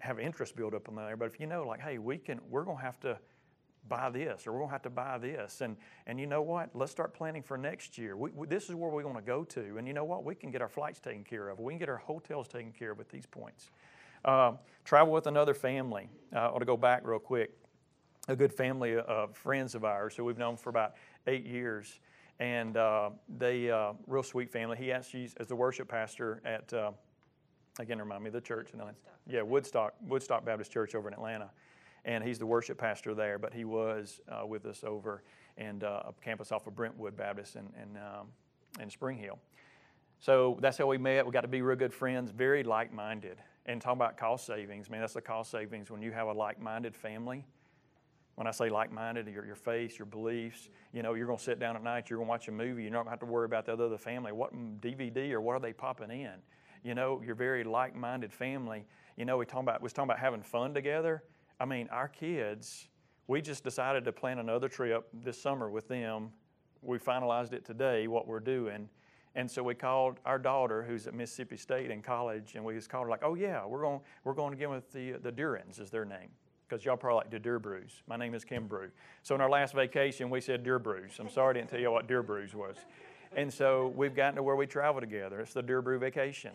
[0.00, 1.16] have interest build up in there.
[1.16, 3.18] But if you know, like, hey, we can, we're going to have to
[3.88, 5.60] buy this or we're going to have to buy this.
[5.60, 5.76] And
[6.06, 6.70] and you know what?
[6.74, 8.16] Let's start planning for next year.
[8.16, 9.78] We, we, this is where we're going to go to.
[9.78, 10.24] And you know what?
[10.24, 11.58] We can get our flights taken care of.
[11.60, 13.70] We can get our hotels taken care of at these points.
[14.24, 14.52] Uh,
[14.84, 16.08] travel with another family.
[16.34, 17.52] Uh, i want to go back real quick.
[18.28, 20.94] A good family of friends of ours who we've known for about
[21.26, 22.00] eight years.
[22.40, 24.76] And uh, they uh, real sweet family.
[24.76, 26.90] He actually as the worship pastor at uh,
[27.78, 29.14] again remind me of the church in Woodstock.
[29.26, 31.50] yeah Woodstock Woodstock Baptist Church over in Atlanta,
[32.06, 33.38] and he's the worship pastor there.
[33.38, 35.22] But he was uh, with us over
[35.58, 38.28] and uh, a campus off of Brentwood Baptist in in, um,
[38.80, 39.38] in Spring Hill.
[40.18, 41.26] So that's how we met.
[41.26, 43.36] We got to be real good friends, very like-minded.
[43.66, 46.32] And talk about cost savings, I mean that's the cost savings when you have a
[46.32, 47.44] like-minded family
[48.36, 51.58] when I say like-minded, your, your faith, your beliefs, you know, you're going to sit
[51.58, 53.26] down at night, you're going to watch a movie, you're not going to have to
[53.26, 54.30] worry about the other family.
[54.30, 56.34] What DVD or what are they popping in?
[56.84, 58.84] You know, you're very like-minded family.
[59.16, 61.24] You know, we talking about was talking about having fun together.
[61.58, 62.88] I mean, our kids,
[63.26, 66.30] we just decided to plan another trip this summer with them.
[66.82, 68.88] We finalized it today, what we're doing.
[69.34, 72.88] And so we called our daughter, who's at Mississippi State in college, and we just
[72.88, 75.90] called her like, "Oh yeah, we're going, we're going again with the the Durans is
[75.90, 76.30] their name."
[76.68, 78.02] because y'all probably like the Deer Brews.
[78.08, 78.90] My name is Kimbrough.
[79.22, 81.12] So in our last vacation, we said Deer Brews.
[81.20, 82.76] I'm sorry I didn't tell you what Deer Brews was.
[83.34, 85.40] And so we've gotten to where we travel together.
[85.40, 86.52] It's the Deer Brew vacation.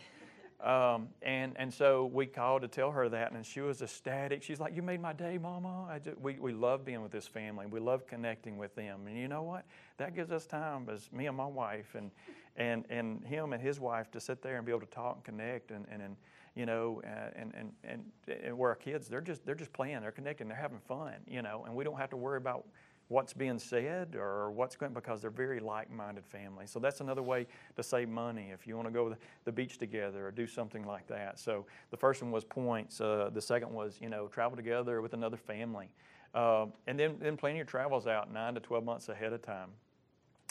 [0.64, 4.44] Um, and, and so we called to tell her that, and she was ecstatic.
[4.44, 5.88] She's like, You made my day, Mama.
[5.90, 7.66] I Just, we, we love being with this family.
[7.66, 9.08] We love connecting with them.
[9.08, 9.66] And you know what?
[9.98, 12.12] That gives us time as me and my wife and,
[12.58, 15.24] and, and him and his wife to sit there and be able to talk and
[15.24, 16.16] connect and, and, and
[16.56, 18.04] you know, uh, and, and, and,
[18.44, 21.42] and where our kids, they're just, they're just playing, they're connecting, they're having fun, you
[21.42, 22.66] know, and we don't have to worry about
[23.12, 26.72] what's being said or what's going because they're very like-minded families.
[26.72, 27.46] So that's another way
[27.76, 30.86] to save money if you want to go to the beach together or do something
[30.86, 31.38] like that.
[31.38, 33.02] So the first one was points.
[33.02, 35.90] Uh, the second was you know travel together with another family,
[36.34, 39.70] uh, and then then plan your travels out nine to twelve months ahead of time.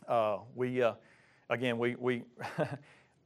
[0.07, 0.93] Uh, we uh,
[1.49, 2.23] again we we.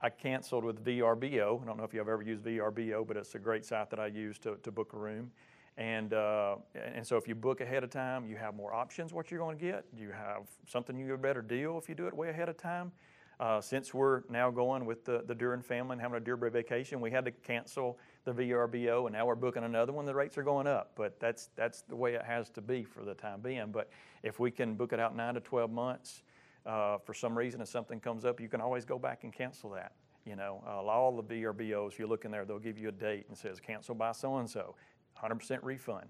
[0.00, 1.62] I canceled with VRBO.
[1.62, 4.08] I don't know if you've ever used VRBO, but it's a great site that I
[4.08, 5.30] use to, to book a room.
[5.76, 9.30] And, uh, and so if you book ahead of time, you have more options what
[9.30, 9.84] you're going to get.
[9.96, 12.56] You have something you get a better deal if you do it way ahead of
[12.56, 12.92] time.
[13.40, 17.00] Uh, since we're now going with the, the Duran family and having a Dearborn vacation,
[17.00, 20.04] we had to cancel the VRBO, and now we're booking another one.
[20.04, 23.04] The rates are going up, but that's that's the way it has to be for
[23.04, 23.72] the time being.
[23.72, 23.90] But
[24.22, 26.22] if we can book it out nine to 12 months,
[26.64, 29.70] uh, for some reason, if something comes up, you can always go back and cancel
[29.70, 29.92] that.
[30.24, 33.26] You know, uh, all the VRBOs, you look in there, they'll give you a date
[33.28, 34.74] and says cancel by so and so,
[35.22, 36.06] 100% refund.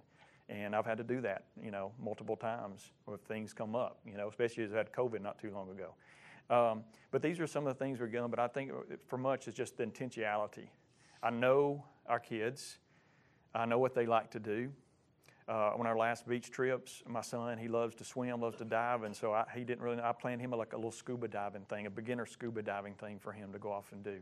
[0.48, 4.16] And I've had to do that, you know, multiple times if things come up, you
[4.16, 5.94] know, especially as I had COVID not too long ago.
[6.50, 8.28] Um, but these are some of the things we're doing.
[8.30, 8.70] But I think
[9.06, 10.68] for much it's just the intentionality.
[11.22, 12.78] I know our kids.
[13.54, 14.70] I know what they like to do.
[15.46, 19.02] Uh, on our last beach trips, my son he loves to swim, loves to dive,
[19.02, 20.00] and so I, he didn't really.
[20.00, 23.30] I planned him like a little scuba diving thing, a beginner scuba diving thing for
[23.30, 24.20] him to go off and do.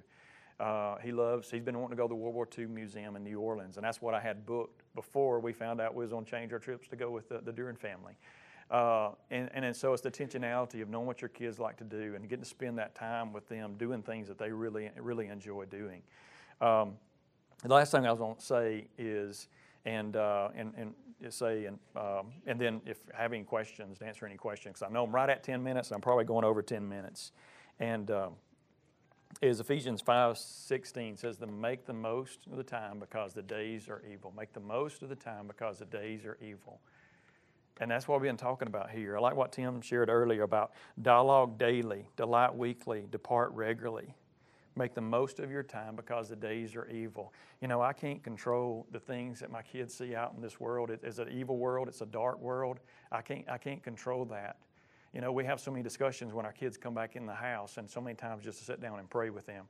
[0.60, 1.50] Uh, he loves.
[1.50, 3.84] He's been wanting to go to the World War II Museum in New Orleans, and
[3.84, 6.88] that's what I had booked before we found out we was on change our trips
[6.88, 8.14] to go with the, the Duran family.
[8.70, 12.14] Uh, and, and, so it's the intentionality of knowing what your kids like to do
[12.14, 15.66] and getting to spend that time with them doing things that they really really enjoy
[15.66, 16.00] doing.
[16.60, 16.94] Um,
[17.62, 19.48] the last thing I was going to say is,
[19.84, 20.94] and uh, and and
[21.32, 25.14] say, and um, and then if having questions, to answer any questions, I know I'm
[25.14, 27.32] right at 10 minutes, I'm probably going over 10 minutes,
[27.78, 28.10] and.
[28.10, 28.32] Um,
[29.40, 34.02] is Ephesians 5:16 says to make the most of the time because the days are
[34.10, 34.32] evil.
[34.36, 36.80] Make the most of the time because the days are evil.
[37.80, 39.16] And that's what we've been talking about here.
[39.16, 44.14] I like what Tim shared earlier about dialogue daily, delight weekly, depart regularly.
[44.76, 47.32] Make the most of your time because the days are evil.
[47.60, 50.90] You know, I can't control the things that my kids see out in this world.
[50.90, 52.80] It is an evil world, it's a dark world.
[53.10, 54.56] I can't, I can't control that.
[55.12, 57.76] You know, we have so many discussions when our kids come back in the house,
[57.76, 59.66] and so many times just to sit down and pray with them.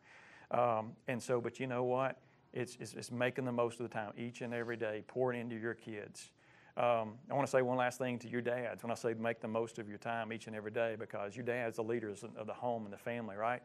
[0.51, 2.19] Um, and so, but you know what?
[2.53, 5.59] It's, it's, it's, making the most of the time each and every day, pouring into
[5.59, 6.31] your kids.
[6.77, 9.41] Um, I want to say one last thing to your dads when I say make
[9.41, 12.47] the most of your time each and every day because your dad's the leaders of
[12.47, 13.63] the home and the family, right?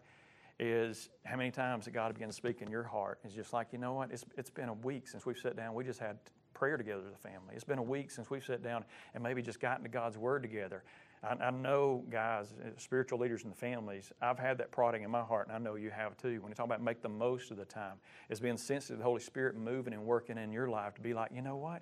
[0.60, 3.20] is how many times that God begins to speak in your heart.
[3.24, 4.12] It's just like, you know what?
[4.12, 5.76] It's, it's been a week since we've sat down.
[5.76, 6.18] We just had
[6.54, 7.54] prayer together as a family.
[7.54, 10.42] It's been a week since we've sat down and maybe just gotten to God's Word
[10.42, 10.84] together.
[11.24, 15.12] I, I know, guys, uh, spiritual leaders in the families, I've had that prodding in
[15.12, 16.40] my heart, and I know you have too.
[16.42, 17.96] When you talk about make the most of the time,
[18.30, 21.14] it's being sensitive to the Holy Spirit moving and working in your life to be
[21.14, 21.82] like, you know what?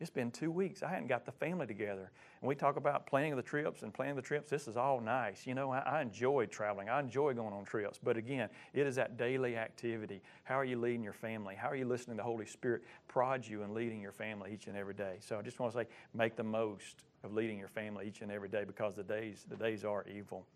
[0.00, 0.82] It's been two weeks.
[0.82, 2.10] I hadn't got the family together.
[2.40, 4.50] And we talk about planning the trips and planning the trips.
[4.50, 5.46] This is all nice.
[5.46, 6.88] You know, I, I enjoy traveling.
[6.88, 7.98] I enjoy going on trips.
[8.02, 10.20] But again, it is that daily activity.
[10.42, 11.54] How are you leading your family?
[11.54, 14.66] How are you listening to the Holy Spirit prod you in leading your family each
[14.66, 15.16] and every day?
[15.20, 18.30] So I just want to say, make the most of leading your family each and
[18.30, 20.46] every day because the days the days are evil.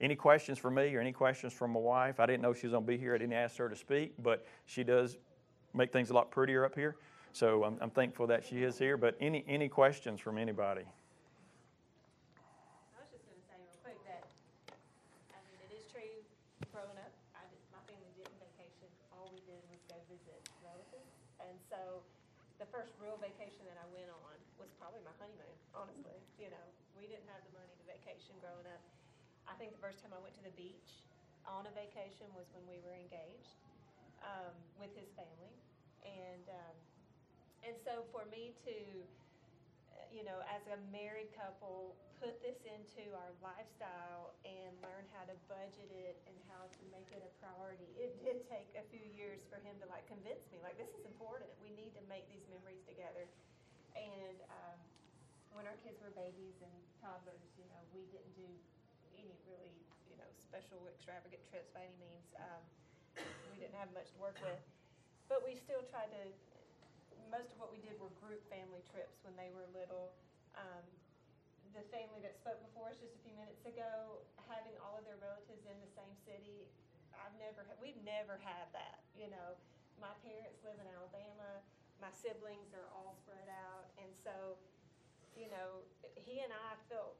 [0.00, 2.18] Any questions for me or any questions from my wife?
[2.18, 3.14] I didn't know she was going to be here.
[3.14, 5.18] I didn't ask her to speak, but she does
[5.72, 6.96] make things a lot prettier up here.
[7.32, 8.96] So I'm, I'm thankful that she is here.
[8.96, 10.82] But any, any questions from anybody?
[12.94, 14.26] I was just gonna say real quick that,
[15.30, 16.22] I mean, it is true,
[16.74, 21.10] growing up, I just, my family didn't vacation, all we did was go visit relatives.
[21.38, 22.02] And so,
[22.62, 26.66] the first real vacation that I went on was probably my honeymoon, honestly, you know,
[26.94, 28.82] we didn't have the money to vacation growing up.
[29.44, 31.04] I think the first time I went to the beach
[31.44, 33.60] on a vacation was when we were engaged,
[34.24, 35.52] um, with his family.
[36.06, 36.76] And, um,
[37.66, 38.76] and so for me to,
[40.08, 45.36] you know, as a married couple, put this into our lifestyle and learn how to
[45.44, 47.90] budget it and how to make it a priority.
[48.00, 51.04] It did take a few years for him to like convince me, like, this is
[51.04, 51.52] important.
[51.60, 53.28] We need to make these memories together.
[53.92, 54.78] And um,
[55.54, 58.46] when our kids were babies and toddlers, you know, we didn't do
[59.14, 59.74] any really,
[60.10, 62.26] you know, special extravagant trips by any means.
[62.36, 62.62] Um,
[63.50, 64.58] we didn't have much to work with.
[65.30, 66.22] But we still tried to
[67.32, 70.14] most of what we did were group family trips when they were little.
[70.54, 70.86] Um,
[71.74, 75.18] the family that spoke before us just a few minutes ago, having all of their
[75.18, 76.70] relatives in the same city,
[77.10, 79.02] I've never, we've never had that.
[79.18, 79.58] You know,
[79.98, 81.58] my parents live in Alabama.
[81.98, 84.58] My siblings are all spread out, and so,
[85.34, 85.82] you know,
[86.14, 87.18] he and I felt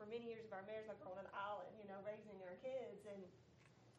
[0.00, 1.72] for many years of our marriage like we're on an island.
[1.78, 3.22] You know, raising our kids, and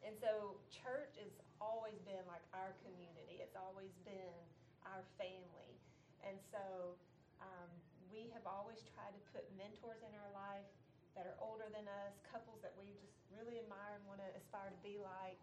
[0.04, 1.32] and so church has
[1.62, 3.40] always been like our community.
[3.40, 4.36] It's always been
[4.84, 5.72] our family.
[6.20, 6.96] And so
[7.40, 7.70] um,
[8.12, 10.68] we have always tried to put mentors in our life
[11.16, 14.68] that are older than us, couples that we just really admire and want to aspire
[14.68, 15.38] to be like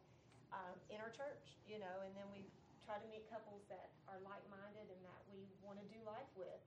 [0.51, 2.43] um, in our church, you know, and then we
[2.83, 6.59] try to meet couples that are like-minded and that we want to do life with.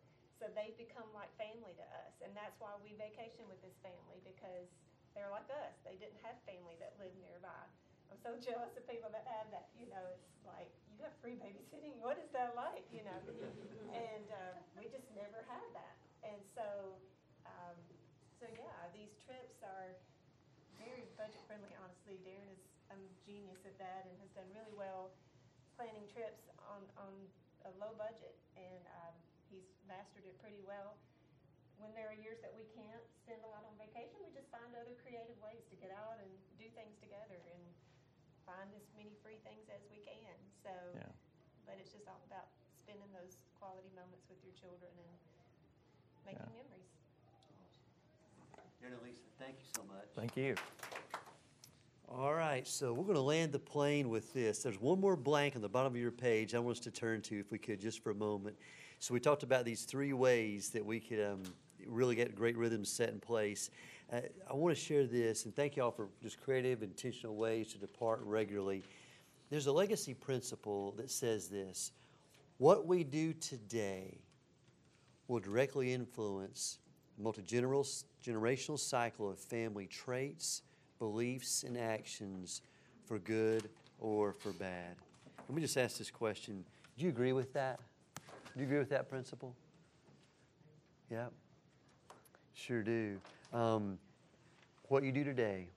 [0.45, 2.21] So they've become like family to us.
[2.21, 4.69] And that's why we vacation with this family because
[5.17, 5.73] they're like us.
[5.89, 7.65] They didn't have family that lived nearby.
[8.13, 9.73] I'm so jealous of people that have that.
[9.73, 11.97] You know, it's like you have free babysitting.
[12.05, 12.85] What is that like?
[12.93, 13.17] You know,
[13.97, 15.97] and uh, we just never had that.
[16.21, 16.93] And so,
[17.49, 17.81] um,
[18.37, 19.97] so yeah, these trips are
[20.77, 22.21] very budget friendly, honestly.
[22.21, 22.61] Darin is
[22.93, 25.09] a genius at that and has done really well
[25.81, 27.13] planning trips on, on
[27.65, 28.37] a low budget,
[29.89, 30.97] mastered it pretty well.
[31.77, 34.71] When there are years that we can't spend a lot on vacation, we just find
[34.79, 37.63] other creative ways to get out and do things together and
[38.47, 40.39] find as many free things as we can.
[40.63, 41.11] So, Yeah.
[41.67, 45.13] but it's just all about spending those quality moments with your children and
[46.25, 46.63] making Yeah.
[46.63, 46.89] memories.
[48.81, 50.09] Darin and Lisa, thank you so much.
[50.15, 50.55] Thank you.
[52.09, 54.63] All right, so we're going to land the plane with this.
[54.63, 57.23] There's one more blank on the bottom of your page I want us to turn
[57.23, 58.57] to, if we could, just for a moment.
[59.05, 61.43] So we talked about these three ways that we could um,
[61.87, 63.69] really get great rhythms set in place.
[64.11, 67.71] Uh, I want to share this, and thank you all for just creative, intentional ways
[67.75, 68.83] to depart regularly.
[69.51, 71.93] There's a legacy principle that says this
[72.57, 74.17] what we do today
[75.29, 76.79] will directly influence
[77.19, 80.63] multi-generational cycle of family traits,
[80.99, 82.63] beliefs, and actions
[83.05, 83.69] for good
[84.01, 84.97] or for bad.
[85.47, 86.65] Let me just ask this question.
[86.97, 87.81] Do you agree with that?
[88.55, 89.55] Do you agree with that principle?
[91.11, 91.27] Yeah.
[92.55, 93.19] Sure do.
[93.53, 93.99] Um,
[94.89, 95.69] what you do today,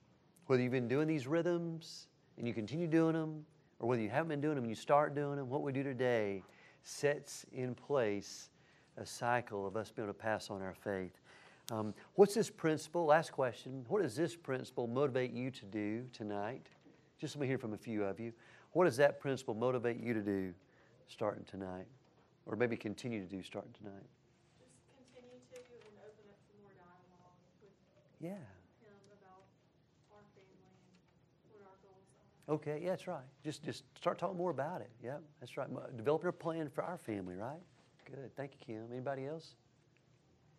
[0.45, 2.07] whether you've been doing these rhythms
[2.37, 3.45] and you continue doing them,
[3.79, 5.81] or whether you haven't been doing them and you start doing them, what we do
[5.81, 6.43] today
[6.83, 8.49] sets in place
[8.97, 11.19] a cycle of us being able to pass on our faith.
[11.71, 13.05] Um, what's this principle?
[13.05, 13.85] Last question.
[13.87, 16.67] What does this principle motivate you to do tonight?
[17.19, 18.33] Just let me hear from a few of you.
[18.71, 20.53] What does that principle motivate you to do
[21.07, 21.87] starting tonight?
[22.47, 24.07] Or maybe continue to do starting tonight?
[24.55, 27.75] Just continue to and open up for more dialogue with
[28.23, 28.39] Yeah.
[28.79, 29.43] him about
[30.15, 30.71] our family
[31.43, 32.55] and what our goals are.
[32.55, 33.27] Okay, yeah, that's right.
[33.43, 34.89] Just just start talking more about it.
[35.03, 35.67] Yeah, that's right.
[35.99, 37.59] Developing a plan for our family, right?
[38.07, 38.31] Good.
[38.39, 38.87] Thank you, Kim.
[38.95, 39.55] Anybody else?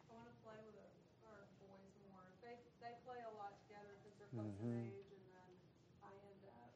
[0.05, 0.93] I want to play with the-
[1.33, 2.21] our boys more.
[2.45, 4.69] They, they play a lot together because they're close mm-hmm.
[4.69, 4.93] in Mhm.
[4.93, 5.51] age, and then
[6.05, 6.69] I end up,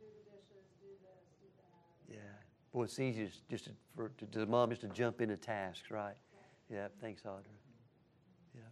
[0.00, 1.92] do the dishes, do this, do that.
[2.08, 2.32] Yeah.
[2.78, 5.34] Boy, it's easy just, just to, for to, to the mom just to jump into
[5.34, 6.14] tasks, right?
[6.70, 6.86] Yeah.
[7.02, 7.50] Thanks, Audra.
[8.54, 8.62] Yeah.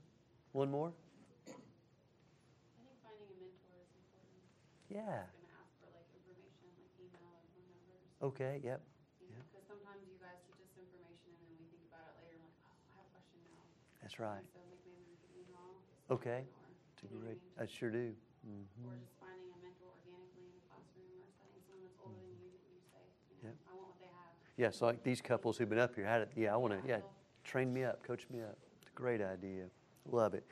[0.55, 0.95] One more.
[0.95, 4.47] I think finding a mentor is important.
[4.87, 5.27] Yeah.
[5.27, 8.07] I'm gonna ask for like information, like email and phone numbers.
[8.31, 8.63] Okay.
[8.63, 8.79] Yep.
[8.79, 12.47] Because sometimes you guys teach us information and then we think about it later and
[12.47, 13.59] like, oh, I have a question now.
[14.07, 14.39] That's right.
[14.39, 15.83] And so like maybe we could email.
[16.15, 16.47] Okay.
[16.47, 17.43] someone or- It's a you I great.
[17.43, 17.59] mean?
[17.59, 18.15] I sure do.
[18.15, 22.23] Or hmm just finding a mentor organically in the classroom or something, someone that's older
[22.23, 23.03] than you that you say,
[23.35, 23.59] you know, Yep.
[23.67, 24.31] I want what they have.
[24.57, 24.71] Yeah.
[24.71, 26.31] So like these couples who've been up here had it.
[26.37, 26.55] Yeah.
[26.55, 26.89] I want to.
[26.89, 26.99] Yeah.
[27.45, 28.03] Train me up.
[28.03, 28.57] Coach me up.
[28.81, 29.65] It's a great idea.
[30.11, 30.45] Love it.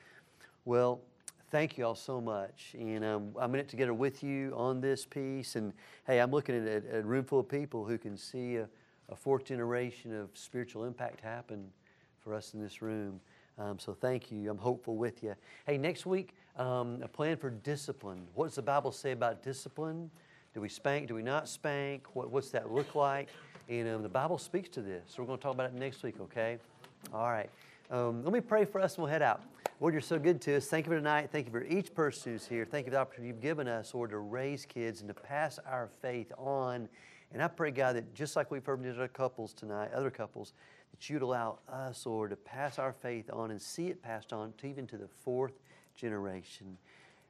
[0.63, 1.01] Well,
[1.51, 2.75] thank you all so much.
[2.77, 5.55] And um, I'm in it together with you on this piece.
[5.55, 5.73] And
[6.07, 8.67] hey, I'm looking at a, a room full of people who can see a,
[9.09, 11.67] a fourth generation of spiritual impact happen
[12.19, 13.19] for us in this room.
[13.57, 14.49] Um, so thank you.
[14.49, 15.35] I'm hopeful with you.
[15.65, 18.27] Hey, next week, um, a plan for discipline.
[18.33, 20.09] What does the Bible say about discipline?
[20.53, 21.07] Do we spank?
[21.07, 22.07] Do we not spank?
[22.15, 23.29] What, what's that look like?
[23.69, 25.03] And um, the Bible speaks to this.
[25.07, 26.57] So we're going to talk about it next week, okay?
[27.13, 27.49] All right.
[27.89, 29.41] Um, let me pray for us and we'll head out.
[29.79, 30.67] Lord, you're so good to us.
[30.67, 31.29] Thank you for tonight.
[31.31, 32.65] Thank you for each person who's here.
[32.65, 35.59] Thank you for the opportunity you've given us, Lord, to raise kids and to pass
[35.69, 36.87] our faith on.
[37.33, 40.53] And I pray, God, that just like we've heard from other couples tonight, other couples,
[40.91, 44.53] that you'd allow us, Lord, to pass our faith on and see it passed on
[44.59, 45.59] to even to the fourth
[45.97, 46.77] generation.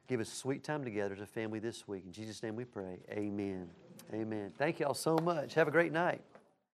[0.06, 2.04] Give us sweet time together as a family this week.
[2.06, 2.98] In Jesus' name we pray.
[3.10, 3.68] Amen.
[4.12, 4.52] Amen.
[4.56, 5.54] Thank you all so much.
[5.54, 6.20] Have a great night.